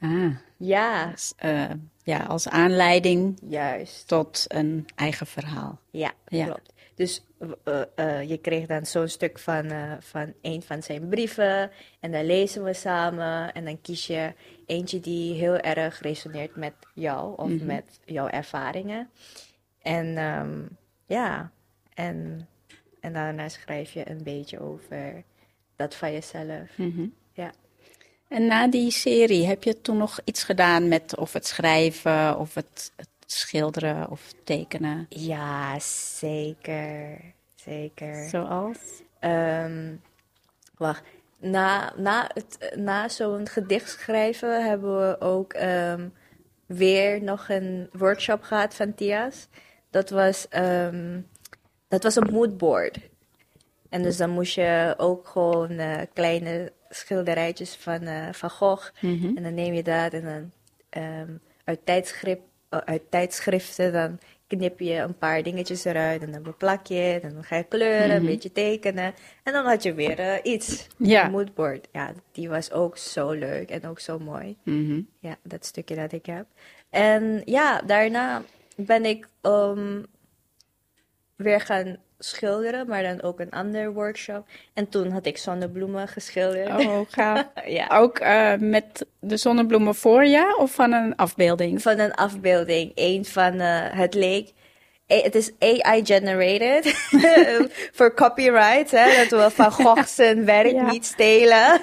[0.00, 1.34] Ah, Ja, dus,
[2.02, 4.08] ja, als aanleiding juist.
[4.08, 5.80] tot een eigen verhaal.
[5.90, 6.44] Ja, Ja.
[6.44, 6.72] klopt.
[6.98, 7.22] Dus
[7.64, 11.70] eh, eh, je kreeg dan zo'n stuk van, eh, van een van zijn brieven.
[12.00, 13.52] En dan lezen we samen.
[13.52, 14.32] En dan kies je
[14.66, 19.10] eentje die heel erg resoneert met jou of met jouw ervaringen.
[19.82, 20.62] En ehm,
[21.06, 21.50] ja,
[21.94, 22.48] en,
[23.00, 25.24] en daarna schrijf je een beetje over
[25.76, 26.76] dat van jezelf.
[26.76, 27.06] Mhm.
[27.32, 27.52] Ja.
[28.28, 32.54] En na die serie heb je toen nog iets gedaan met of het schrijven of
[32.54, 35.06] het, het schilderen of tekenen?
[35.08, 35.78] ja,
[36.18, 37.20] zeker.
[37.54, 38.28] Zeker.
[38.28, 39.02] Zoals?
[39.18, 39.96] Ehm,
[40.76, 41.02] wacht.
[41.38, 46.08] Na, na, het, na zo'n gedicht schrijven hebben we ook ehm,
[46.66, 49.48] weer nog een workshop gehad van Tia's.
[49.90, 51.20] Dat was, ehm,
[51.88, 52.98] dat was een moodboard.
[53.88, 58.90] En dus dan moest je ook gewoon eh, kleine schilderijtjes van eh, Van Gogh.
[59.00, 59.36] Mhm.
[59.36, 60.52] En dan neem je dat en dan
[61.64, 66.94] uit, tijdschrift, uit tijdschriften dan knip je een paar dingetjes eruit en dan beplak je
[66.94, 69.14] het en dan ga je kleuren, een beetje tekenen.
[69.42, 70.86] En dan had je weer eh, iets.
[70.96, 71.24] Ja.
[71.24, 71.88] Een moodboard.
[71.92, 74.56] Ja, die was ook zo leuk en ook zo mooi.
[74.62, 75.00] Mhm.
[75.18, 76.46] Ja, dat stukje dat ik heb.
[76.90, 78.42] En ja, daarna
[78.76, 80.02] ben ik ehm,
[81.36, 84.46] weer gaan schilderen, maar dan ook een ander workshop.
[84.74, 86.68] En toen had ik zonnebloemen geschilderd.
[86.86, 87.44] Oh, gaaf.
[87.66, 87.86] ja.
[87.88, 91.82] Ook eh, met de zonnebloemen voor je of van een afbeelding?
[91.82, 92.92] Van een afbeelding.
[92.94, 94.48] Een van eh, het leek.
[95.12, 96.94] A- Het is AI-generated
[97.92, 100.90] voor copyright, hè, dat we van Gogh zijn werk Ja.
[100.90, 101.80] niet stelen.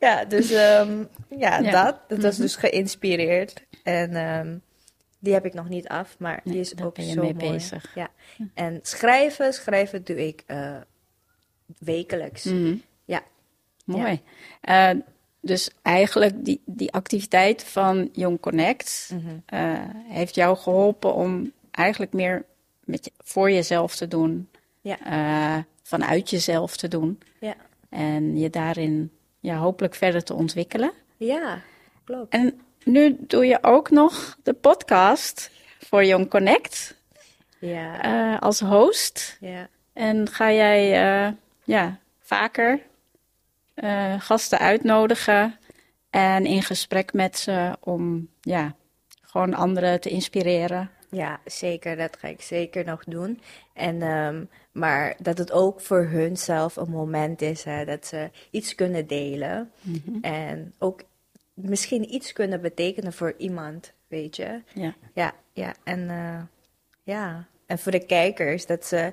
[0.00, 1.70] ja, dus ehm, ja, Ja.
[1.84, 1.98] dat.
[2.08, 3.64] Dat was dus geïnspireerd.
[3.82, 4.56] En ehm,
[5.26, 7.50] die heb ik nog niet af, maar die is ook ben je zo mee mooi.
[7.50, 7.94] bezig.
[7.94, 8.08] Ja.
[8.54, 10.76] En schrijven, schrijven doe ik eh,
[11.78, 12.44] wekelijks.
[12.44, 12.76] Mhm.
[13.04, 13.22] Ja.
[13.84, 14.20] Mooi.
[14.60, 14.90] Eh,
[15.40, 19.36] dus eigenlijk die, die activiteit van Young Connect Mhm.
[19.46, 22.44] eh, heeft jou geholpen om eigenlijk meer
[22.84, 24.48] met je, voor jezelf te doen,
[24.80, 25.64] Ja.
[25.82, 27.54] vanuit jezelf te doen Ja.
[27.88, 29.10] en je daarin
[29.40, 30.92] ja, hopelijk verder te ontwikkelen.
[31.16, 31.60] ja,
[32.04, 32.32] klopt.
[32.32, 36.96] En nu doe je ook nog de podcast voor Young Connect
[37.58, 39.36] Ja, eh, als host.
[39.40, 39.68] ja.
[39.92, 41.32] En ga jij eh,
[41.64, 42.80] ja, vaker
[43.74, 45.58] eh, gasten uitnodigen
[46.10, 48.74] en in gesprek met ze om ja,
[49.22, 50.90] gewoon anderen te inspireren?
[51.10, 51.96] Ja, zeker.
[51.96, 53.40] Dat ga ik zeker nog doen.
[53.74, 58.30] En, ehm, maar dat het ook voor hun zelf een moment is hè, dat ze
[58.50, 59.72] iets kunnen delen.
[60.20, 61.02] En ook
[61.56, 64.62] misschien iets kunnen betekenen voor iemand, weet je.
[64.74, 64.94] Ja.
[65.14, 65.74] Ja, ja.
[65.84, 66.42] En, eh,
[67.02, 67.46] ja.
[67.66, 69.12] en voor de kijkers, dat ze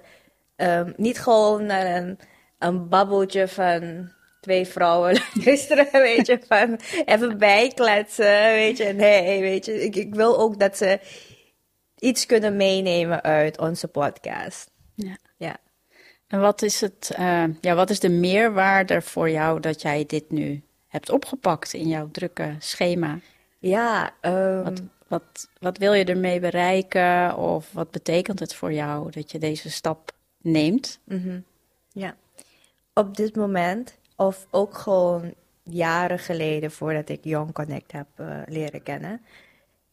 [0.56, 2.19] ehm, niet gewoon naar een,
[2.60, 8.93] een babbeltje van twee vrouwen luisteren, weet je, van even bijkletsen, weet je.
[8.93, 10.99] Nee, weet je, ik, ik wil ook dat ze
[11.99, 14.71] iets kunnen meenemen uit onze podcast.
[14.95, 15.17] Ja.
[15.38, 15.58] Ja.
[16.27, 20.32] En wat is, het, eh, ja, wat is de meerwaarde voor jou dat jij dit
[20.32, 23.19] nu hebt opgepakt in jouw drukke schema?
[23.60, 29.12] Ja, ehm, Wat, wat, wat wil je ermee bereiken of wat betekent het voor jou
[29.12, 30.99] dat je deze stap neemt?
[31.03, 31.39] mhm,
[31.91, 32.15] ja.
[32.93, 38.84] Op dit moment, of ook gewoon jaren geleden voordat ik Young Connect heb eh, leren
[38.84, 39.21] kennen,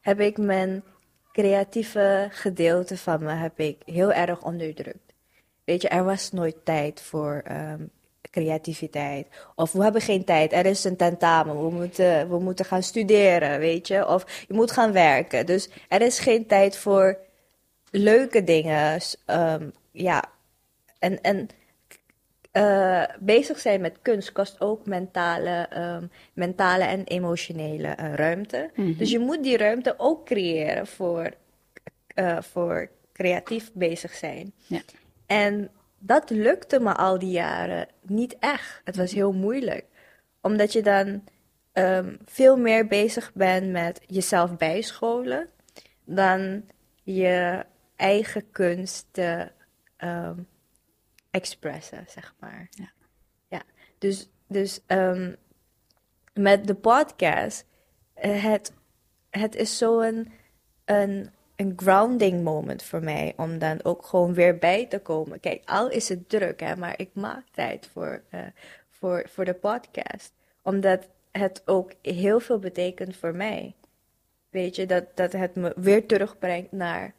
[0.01, 0.83] heb ik mijn
[1.33, 5.13] creatieve gedeelte van me heb ik heel erg onderdrukt.
[5.65, 7.83] Weet je, er was nooit tijd voor ehm,
[8.31, 9.27] creativiteit.
[9.55, 13.59] Of we hebben geen tijd, er is een tentamen, we moeten, we moeten gaan studeren,
[13.59, 14.07] weet je.
[14.07, 15.47] Of je moet gaan werken.
[15.47, 17.19] Dus er is geen tijd voor
[17.91, 19.01] leuke dingen.
[19.27, 20.25] ehm, ja,
[20.99, 21.49] en, en
[22.51, 28.71] eh, bezig zijn met kunst kost ook mentale, ehm, mentale en emotionele eh, ruimte.
[28.75, 31.31] Dus je moet die ruimte ook creëren voor,
[32.15, 34.53] eh, voor creatief bezig zijn.
[34.67, 34.81] Ja.
[35.27, 38.81] En dat lukte me al die jaren niet echt.
[38.85, 39.85] Het was heel moeilijk.
[40.41, 41.25] Omdat je dan
[41.73, 45.49] ehm, veel meer bezig bent met jezelf bijscholen
[46.05, 46.65] dan
[47.03, 47.65] je
[47.97, 49.53] eigen kunst te
[49.97, 50.39] ehm,
[51.31, 52.69] expressen, zeg maar.
[52.71, 52.93] Ja.
[53.49, 53.63] ja.
[53.99, 55.35] Dus, dus ehm,
[56.35, 57.67] met de podcast,
[58.15, 58.73] eh, het,
[59.31, 60.33] het is zo'n een,
[60.85, 61.31] een
[61.77, 65.41] grounding moment voor mij om dan ook gewoon weer bij te komen.
[65.41, 68.41] Kijk, al is het druk, hè, maar ik maak tijd voor, eh,
[68.89, 70.33] voor, voor de podcast.
[70.63, 73.75] Omdat het ook heel veel betekent voor mij.
[74.51, 77.15] Weet je, dat, dat het me weer terugbrengt naar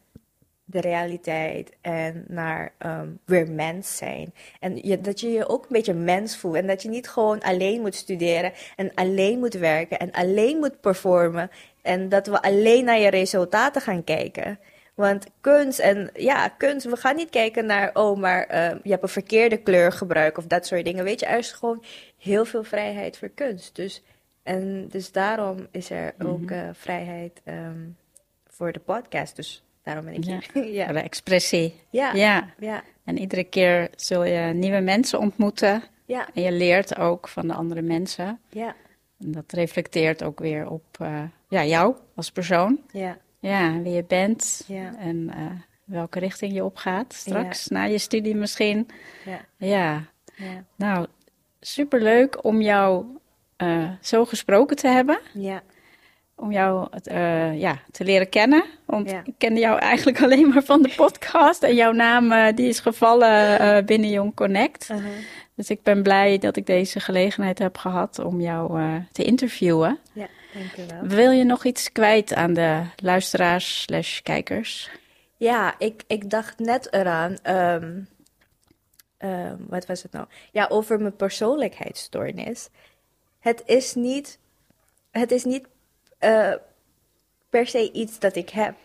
[0.72, 4.34] de realiteit en naar ehm, weer mens zijn.
[4.60, 6.56] En je, dat je je ook een beetje mens voelt.
[6.56, 10.82] En dat je niet gewoon alleen moet studeren en alleen moet werken en alleen moet
[10.82, 11.50] performen.
[11.82, 14.60] En dat we alleen naar je resultaten gaan kijken.
[14.96, 19.04] Want kunst en ja, kunst, we gaan niet kijken naar, oh, maar ehm, je hebt
[19.04, 21.04] een verkeerde kleur gebruikt of dat soort dingen.
[21.04, 21.84] Weet je, er is gewoon
[22.18, 23.76] heel veel vrijheid voor kunst.
[23.76, 24.04] Dus,
[24.44, 27.80] en dus daarom is er ook eh, vrijheid ehm,
[28.48, 29.36] voor de podcast.
[29.36, 30.40] Dus daarom ben ik Ja.
[30.54, 30.66] hier.
[30.80, 30.88] ja.
[30.94, 31.76] De expressie.
[31.90, 32.14] Ja.
[32.14, 32.54] ja.
[32.60, 32.84] Ja.
[33.06, 35.84] En iedere keer zul je nieuwe mensen ontmoeten.
[36.06, 36.28] Ja.
[36.34, 38.40] En je leert ook van de andere mensen.
[38.50, 38.76] Ja.
[39.24, 42.80] En dat reflecteert ook weer op eh, ja, jou als persoon.
[42.92, 43.18] Ja.
[43.40, 44.64] Ja, wie je bent.
[44.68, 44.96] Ja.
[44.98, 45.46] En eh,
[45.84, 47.68] welke richting je opgaat straks.
[47.68, 48.88] Na je studie misschien.
[49.26, 49.42] Ja.
[49.58, 50.04] Ja,
[50.76, 51.08] nou,
[51.60, 53.06] superleuk om jou
[53.56, 55.20] eh, zo gesproken te hebben.
[55.34, 55.62] Ja.
[56.42, 58.64] Om jou uh, ja, te leren kennen.
[58.86, 59.22] Want Ja.
[59.26, 61.64] ik kende jou eigenlijk alleen maar van de podcast.
[61.64, 64.90] En jouw naam eh, die is gevallen eh, binnen Young Connect.
[65.56, 70.00] Dus ik ben blij dat ik deze gelegenheid heb gehad om jou te interviewen.
[70.14, 71.02] Ja, dankjewel.
[71.08, 74.90] Wil je nog iets kwijt aan de luisteraars slash kijkers?
[75.38, 77.38] Ja, ik, ik dacht net eraan.
[77.44, 78.00] ehm,
[79.18, 80.26] ehm, wat was het nou?
[80.52, 82.70] Ja, over mijn persoonlijkheidsstoornis.
[83.40, 84.40] Het is niet,
[85.12, 85.68] het is niet
[86.22, 86.54] eh,
[87.50, 88.76] per se iets dat ik heb.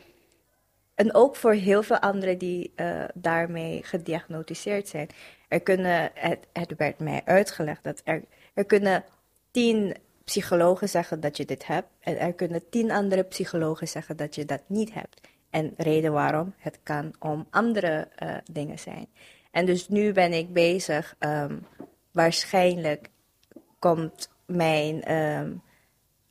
[0.94, 5.09] En ook voor heel veel anderen die eh, daarmee gediagnosticeerd zijn.
[5.49, 8.22] Er kunnen, het, werd mij uitgelegd dat er,
[8.55, 9.05] er kunnen
[9.51, 11.88] tien psychologen zeggen dat je dit hebt.
[12.01, 15.20] En er kunnen tien andere psychologen zeggen dat je dat niet hebt.
[15.51, 19.07] En reden waarom, het kan om andere eh, dingen zijn.
[19.51, 21.57] En dus nu ben ik bezig, ehm,
[22.12, 23.09] waarschijnlijk
[23.79, 25.53] komt mijn ehm,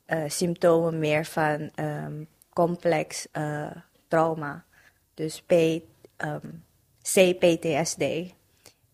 [0.06, 3.70] eh, symptomen meer van ehm, complex eh,
[4.08, 4.64] trauma.
[5.14, 5.52] Dus P,
[6.16, 6.50] ehm,
[7.02, 8.04] CPTSD.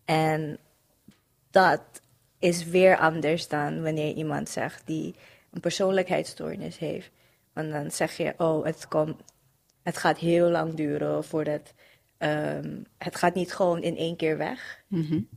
[0.05, 0.57] En
[1.51, 1.81] dat
[2.39, 5.15] is weer anders dan wanneer iemand zegt die
[5.51, 7.11] een persoonlijkheidsstoornis heeft.
[7.53, 9.15] Want dan zeg je, oh, het, komt,
[9.81, 11.73] het gaat heel lang duren voordat.
[12.17, 14.83] ehm, het gaat niet gewoon in één keer weg.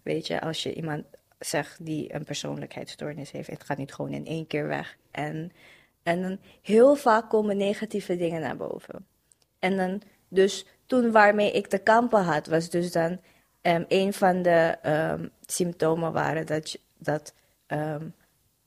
[0.02, 1.04] Weet je, als je iemand
[1.38, 4.96] zegt die een persoonlijkheidsstoornis heeft, het gaat niet gewoon in één keer weg.
[5.10, 5.52] En,
[6.02, 9.06] en dan heel vaak komen negatieve dingen naar boven.
[9.58, 13.20] En dan, dus toen waarmee ik te kampen had, was dus dan
[13.60, 17.34] ehm, een van de ehm, symptomen waren dat, dat
[17.66, 18.08] ehm,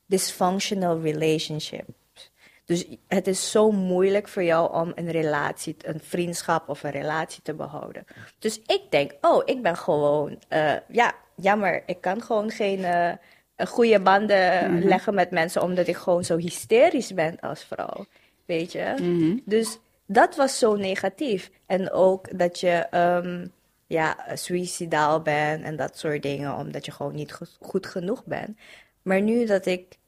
[0.06, 1.88] dysfunctional relationship.
[2.70, 7.42] Dus het is zo moeilijk voor jou om een relatie, een vriendschap of een relatie
[7.42, 8.04] te behouden.
[8.38, 13.12] Dus ik denk, oh, ik ben gewoon, eh, ja, jammer, ik kan gewoon geen eh,
[13.66, 18.04] goede banden leggen met mensen, omdat ik gewoon zo hysterisch ben als vrouw.
[18.46, 18.94] Weet je?
[19.44, 21.50] Dus dat was zo negatief.
[21.66, 23.46] En ook dat je ehm,
[23.86, 28.58] ja, suicidaal bent en dat soort dingen, omdat je gewoon niet go- goed genoeg bent.
[29.02, 29.98] Maar nu dat ik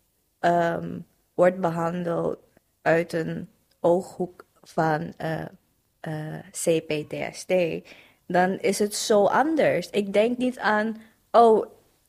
[0.40, 0.98] ehm,
[1.34, 2.38] word behandeld
[2.82, 3.48] uit een
[3.80, 5.44] ooghoek van eh,
[6.00, 7.52] eh, CPTSD,
[8.26, 9.90] dan is het zo anders.
[9.90, 10.96] Ik denk niet aan,
[11.30, 11.66] oh,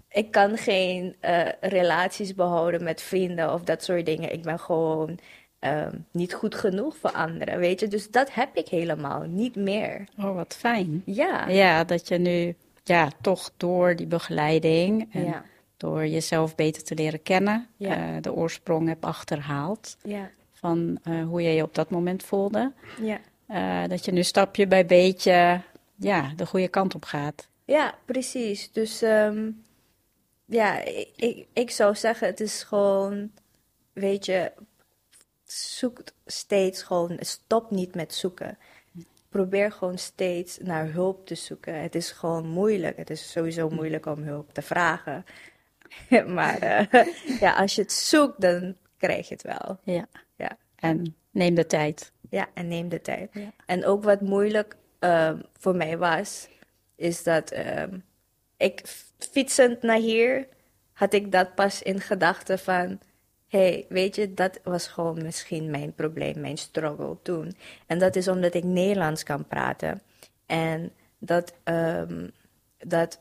[0.09, 4.33] ik kan geen eh, relaties behouden met vrienden of dat soort dingen.
[4.33, 5.19] Ik ben gewoon
[5.59, 7.87] ehm, niet goed genoeg voor anderen, weet je.
[7.87, 10.03] Dus dat heb ik helemaal niet meer.
[10.19, 11.01] Oh, wat fijn.
[11.05, 11.47] Ja.
[11.47, 15.43] Ja, dat je nu ja, toch door die begeleiding en Ja.
[15.77, 18.19] door jezelf beter te leren kennen, Ja.
[18.19, 20.29] de oorsprong hebt achterhaald Ja.
[20.63, 22.71] Van eh, hoe je je op dat moment voelde.
[23.01, 23.19] Ja.
[23.47, 25.61] Eh, dat je nu stapje bij beetje
[25.95, 27.47] ja, de goede kant op gaat.
[27.65, 28.71] Ja, precies.
[28.71, 29.51] Dus ehm,
[30.45, 33.31] ja, ik, ik, ik zou zeggen, het is gewoon,
[33.93, 34.51] weet je,
[35.45, 38.57] zoek steeds gewoon, stop niet met zoeken.
[39.29, 41.81] Probeer gewoon steeds naar hulp te zoeken.
[41.81, 42.97] Het is gewoon moeilijk.
[42.97, 45.25] Het is sowieso moeilijk om hulp te vragen.
[46.37, 47.05] maar eh,
[47.43, 48.75] ja, als je het zoekt, dan
[49.07, 49.79] krijg je het wel.
[49.83, 50.07] Ja.
[50.35, 50.57] Ja.
[50.75, 52.11] En neem de tijd.
[52.29, 53.29] Ja, en neem de tijd.
[53.33, 53.51] Ja.
[53.65, 56.47] En ook wat moeilijk ehm, voor mij was,
[56.95, 57.97] is dat ehm,
[58.57, 58.81] ik
[59.17, 60.47] fietsend naar hier
[60.93, 62.99] had ik dat pas in gedachten van,
[63.47, 67.55] hey, weet je, dat was gewoon misschien mijn probleem, mijn struggle toen.
[67.87, 70.01] En dat is omdat ik Nederlands kan praten.
[70.45, 72.27] En dat, ehm,
[72.77, 73.19] dat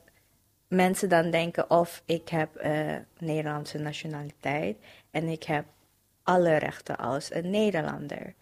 [0.69, 4.77] mensen dan denken of ik heb eh, Nederlandse nationaliteit
[5.13, 5.65] en ik heb
[6.23, 8.35] alle rechten als een Nederlander.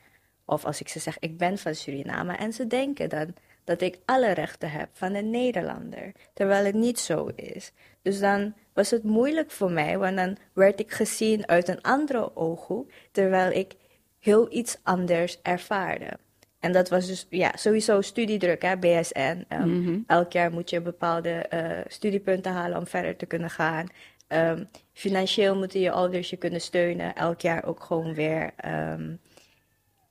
[0.45, 3.99] Of als ik ze zeg, ik ben van Suriname en ze denken dan dat ik
[4.05, 7.73] alle rechten heb van een Nederlander, terwijl het niet zo is.
[8.03, 12.37] Dus dan was het moeilijk voor mij, want dan werd ik gezien uit een andere
[12.37, 13.75] ooghoek, terwijl ik
[14.19, 16.19] heel iets anders ervaarde.
[16.61, 19.45] En dat was dus ja, sowieso studiedruk, hè, BSN.
[19.49, 23.87] Ehm, Elk jaar moet je bepaalde eh, studiepunten halen om verder te kunnen gaan.
[24.31, 28.53] Ehm, financieel moeten je ouders je kunnen steunen, elk jaar ook gewoon weer.
[28.57, 29.15] Ehm,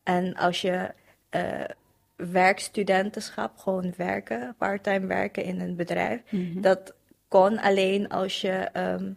[0.04, 0.92] en als je
[1.30, 1.64] eh,
[2.16, 6.22] werkstudentenschap, gewoon werken, parttime werken in een bedrijf,
[6.56, 6.96] dat
[7.28, 9.12] kon alleen als je, ehm,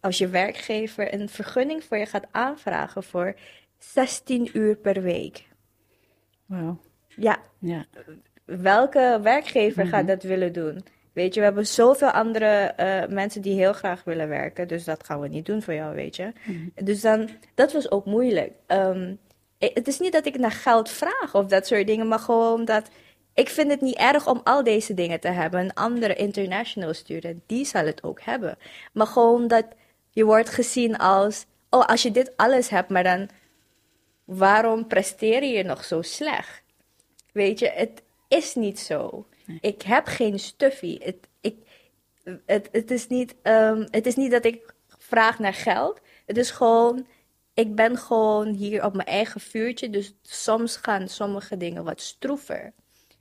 [0.00, 3.34] als je werkgever een vergunning voor je gaat aanvragen voor
[3.78, 5.46] 16 uur per week.
[6.46, 6.80] Wauw.
[7.08, 7.86] Ja, Ja.
[8.44, 10.84] welke werkgever gaat dat willen doen?
[11.12, 15.04] Weet je, we hebben zoveel andere eh, mensen die heel graag willen werken, dus dat
[15.04, 16.32] gaan we niet doen voor jou, weet je.
[16.82, 18.52] Dus dan, dat was ook moeilijk.
[18.66, 19.14] Ehm,
[19.64, 22.64] i- het is niet dat ik naar geld vraag of dat soort dingen, maar gewoon
[22.64, 22.88] dat
[23.34, 25.60] ik vind het niet erg om al deze dingen te hebben.
[25.60, 28.58] Een andere international student, die zal het ook hebben.
[28.92, 29.64] Maar gewoon dat
[30.10, 33.28] je wordt gezien als, oh, als je dit alles hebt, maar dan
[34.24, 36.62] waarom presteer je nog zo slecht?
[37.32, 39.26] Weet je, het is niet zo.
[39.60, 40.98] Ik heb geen stuffy.
[41.02, 41.56] Het, ik,
[42.46, 46.00] het, het, is niet, ehm, het is niet dat ik vraag naar geld.
[46.26, 47.06] Het is gewoon,
[47.54, 49.90] ik ben gewoon hier op mijn eigen vuurtje.
[49.90, 52.72] Dus soms gaan sommige dingen wat stroever.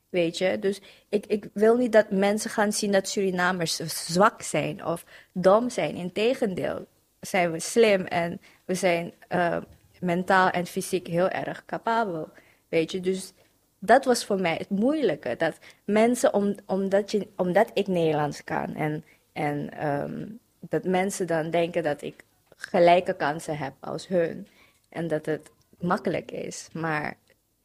[0.09, 4.85] Weet je, dus ik, ik wil niet dat mensen gaan zien dat Surinamers zwak zijn
[4.85, 5.95] of dom zijn.
[5.95, 6.87] Integendeel,
[7.19, 9.57] zijn we slim en we zijn uh,
[9.99, 12.29] mentaal en fysiek heel erg capabel.
[12.69, 13.33] Weet je, dus
[13.79, 15.35] dat was voor mij het moeilijke.
[15.37, 19.03] Dat mensen, om, omdat, je, omdat ik Nederlands kan en,
[19.33, 22.23] en um, dat mensen dan denken dat ik
[22.55, 24.47] gelijke kansen heb als hun.
[24.89, 26.67] En dat het makkelijk is.
[26.73, 27.17] Maar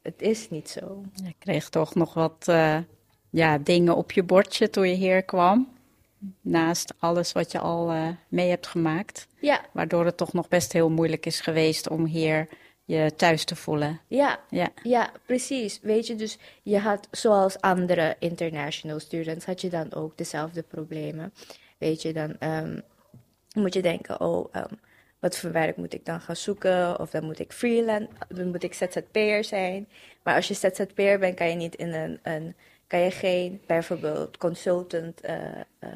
[0.02, 1.02] het is niet zo.
[1.24, 2.78] Je kreeg toch nog wat uh,
[3.30, 5.68] ja, dingen op je bordje toen je hier kwam.
[6.40, 9.26] Naast alles wat je al uh, mee hebt gemaakt.
[9.40, 9.60] Ja.
[9.72, 12.48] Waardoor het toch nog best heel moeilijk is geweest om hier
[12.84, 14.00] je thuis te voelen.
[14.06, 14.68] Ja, ja.
[14.82, 15.80] ja, precies.
[15.82, 21.32] Weet je, dus je had zoals andere international students, had je dan ook dezelfde problemen.
[21.78, 22.82] Weet je, dan um,
[23.54, 24.78] moet je denken, oh, um,
[25.18, 27.00] wat voor werk moet ik dan gaan zoeken?
[27.00, 29.88] Of dan moet ik freelance, dan moet ik ZZP'er zijn.
[30.22, 32.54] Maar als je ZZP'er bent, kan je niet in een, een
[32.86, 35.36] kan je geen bijvoorbeeld consultant uh,
[35.80, 35.90] uh,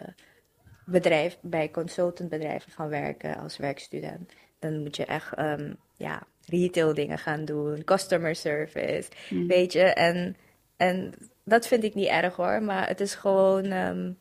[0.84, 4.32] bedrijf, bij consultantbedrijven gaan werken als werkstudent.
[4.58, 9.46] Dan moet je echt um, ja, retail dingen gaan doen, customer service, mm.
[9.46, 9.82] weet je.
[9.82, 10.36] En,
[10.76, 14.18] en dat vind ik niet erg hoor, maar het is gewoon, um,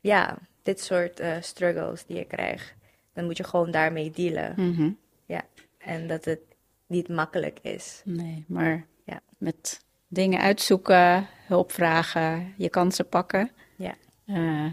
[0.00, 2.74] ja, dit soort uh, struggles die je krijgt.
[3.14, 4.52] Dan moet je gewoon daarmee dealen.
[4.56, 4.98] Mm -hmm.
[5.26, 5.42] Ja,
[5.78, 6.40] en dat het
[6.86, 8.02] niet makkelijk is.
[8.04, 9.20] Nee, maar ja.
[9.38, 13.50] met dingen uitzoeken, hulp vragen, je kansen pakken.
[13.76, 13.94] Ja.
[14.26, 14.72] Uh,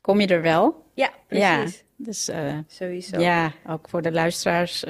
[0.00, 0.86] kom je er wel?
[0.94, 1.76] Ja, precies.
[1.76, 3.20] Ja, dus uh, sowieso.
[3.20, 4.84] Ja, ook voor de luisteraars.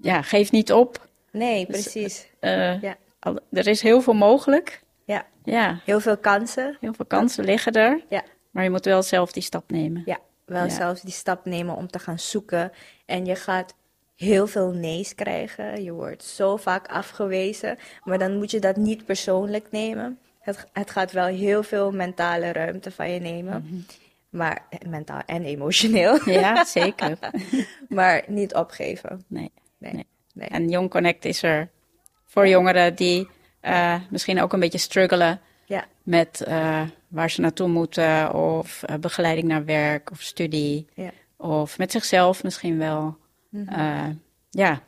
[0.00, 1.08] Ja, geef niet op.
[1.32, 2.28] Nee, precies.
[2.40, 2.96] Dus, ja.
[3.50, 4.82] Er is heel veel mogelijk.
[5.04, 5.26] Ja.
[5.44, 5.80] ja.
[5.84, 6.76] Heel veel kansen.
[6.80, 8.04] Heel veel kansen liggen er.
[8.08, 8.22] Ja.
[8.50, 10.02] Maar je moet wel zelf die stap nemen.
[10.04, 10.68] Ja, wel ja.
[10.68, 12.72] zelf die stap nemen om te gaan zoeken.
[13.06, 13.74] En je gaat
[14.16, 15.82] heel veel nee's krijgen.
[15.82, 17.78] Je wordt zo vaak afgewezen.
[18.04, 20.18] Maar dan moet je dat niet persoonlijk nemen.
[20.40, 23.62] Het, het gaat wel heel veel mentale ruimte van je nemen.
[23.62, 23.66] Mhm.
[23.66, 23.86] Mm -hmm.
[24.28, 26.30] Maar mentaal en emotioneel.
[26.30, 27.18] Ja, zeker.
[27.88, 29.24] maar niet opgeven.
[29.26, 29.50] Nee.
[29.78, 29.92] Nee.
[29.92, 30.06] nee.
[30.34, 30.48] nee.
[30.48, 31.70] En Young Connect is er
[32.24, 33.28] voor jongeren die
[33.62, 35.84] uh, misschien ook een beetje struggelen ja.
[36.02, 41.10] met uh, waar ze naartoe moeten, of uh, begeleiding naar werk of studie, ja.
[41.36, 43.16] of met zichzelf misschien wel.
[43.48, 43.62] Mhm.
[43.62, 44.22] Mm -hmm.
[44.50, 44.80] ja.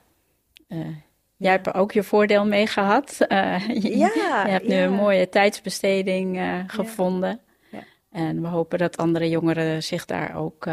[1.37, 3.17] Jij hebt er ook je voordeel mee gehad.
[3.19, 4.85] je, ja, je hebt nu ja.
[4.85, 7.41] een mooie tijdsbesteding gevonden.
[7.71, 7.83] Ja.
[8.11, 10.67] En we hopen dat andere jongeren zich daar ook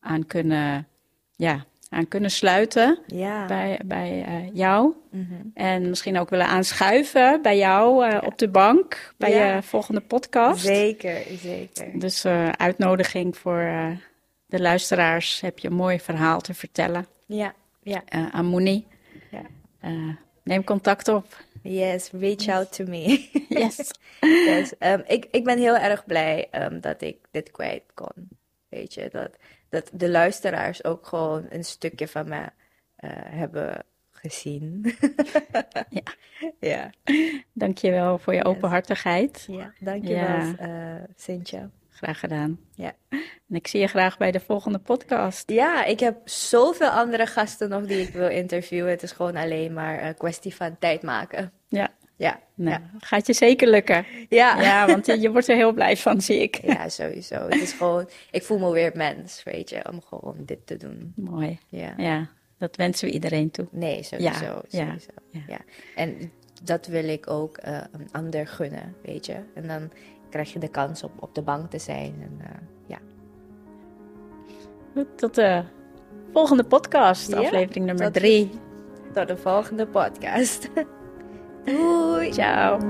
[0.00, 0.88] aan kunnen,
[1.36, 3.46] ja, aan kunnen sluiten ja.
[3.46, 4.94] bij, bij uh, jou.
[5.10, 5.50] Mm -hmm.
[5.54, 8.18] En misschien ook willen aanschuiven bij jou uh, ja.
[8.18, 9.54] op de bank bij ja.
[9.54, 10.64] je volgende podcast.
[10.64, 11.98] Zeker, zeker.
[11.98, 13.72] Dus uh, uitnodiging voor
[14.46, 15.40] de luisteraars.
[15.40, 17.06] Heb je een mooi verhaal te vertellen.
[17.26, 18.02] Ja, ja.
[18.30, 18.86] aan Moenie.
[19.30, 19.42] Ja.
[20.42, 21.26] neem contact op.
[21.62, 23.28] Yes, reach out to me.
[23.48, 23.90] yes.
[24.50, 24.72] yes.
[24.78, 28.28] Um, ik, ik ben heel erg blij um, dat ik dit kwijt kon.
[28.68, 29.30] Weet je, dat
[29.70, 32.50] dat de luisteraars ook gewoon een stukje van me uh,
[33.12, 34.94] hebben gezien.
[35.88, 36.02] ja.
[36.60, 36.90] ja.
[37.52, 39.44] Dankjewel voor je openhartigheid.
[39.48, 40.54] Ja, dankjewel, ja.
[40.60, 41.70] uh, Cynthia.
[41.88, 42.58] Graag gedaan.
[42.74, 42.92] Ja.
[43.08, 45.50] En ik zie je graag bij de volgende podcast.
[45.50, 48.90] Ja, ik heb zoveel andere gasten nog die ik wil interviewen.
[48.90, 51.52] Het is gewoon alleen maar een kwestie van tijd maken.
[51.68, 51.88] Ja.
[52.20, 52.90] Ja, nou, ja.
[52.98, 54.06] gaat je zeker lukken.
[54.28, 54.62] Ja.
[54.62, 56.60] ja, want je, je wordt er heel blij van, zie ik.
[56.62, 57.34] Ja, sowieso.
[57.34, 61.12] Het is gewoon, ik voel me weer mens, weet je, om gewoon dit te doen.
[61.16, 61.58] Mooi.
[61.68, 63.66] Ja, ja dat wensen we iedereen toe.
[63.70, 64.62] Nee, sowieso.
[64.68, 65.10] Ja, sowieso.
[65.30, 65.40] Ja.
[65.46, 65.58] ja.
[65.94, 69.36] En dat wil ik ook uh, een ander gunnen, weet je.
[69.54, 69.90] En dan
[70.30, 72.14] krijg je de kans op op de bank te zijn.
[72.20, 72.46] En, uh,
[72.86, 72.98] ja.
[74.94, 75.62] Goed, tot de
[76.32, 78.50] volgende podcast, aflevering nummer tot drie.
[79.14, 80.68] Tot de volgende podcast.
[81.70, 82.80] Fui, tchau.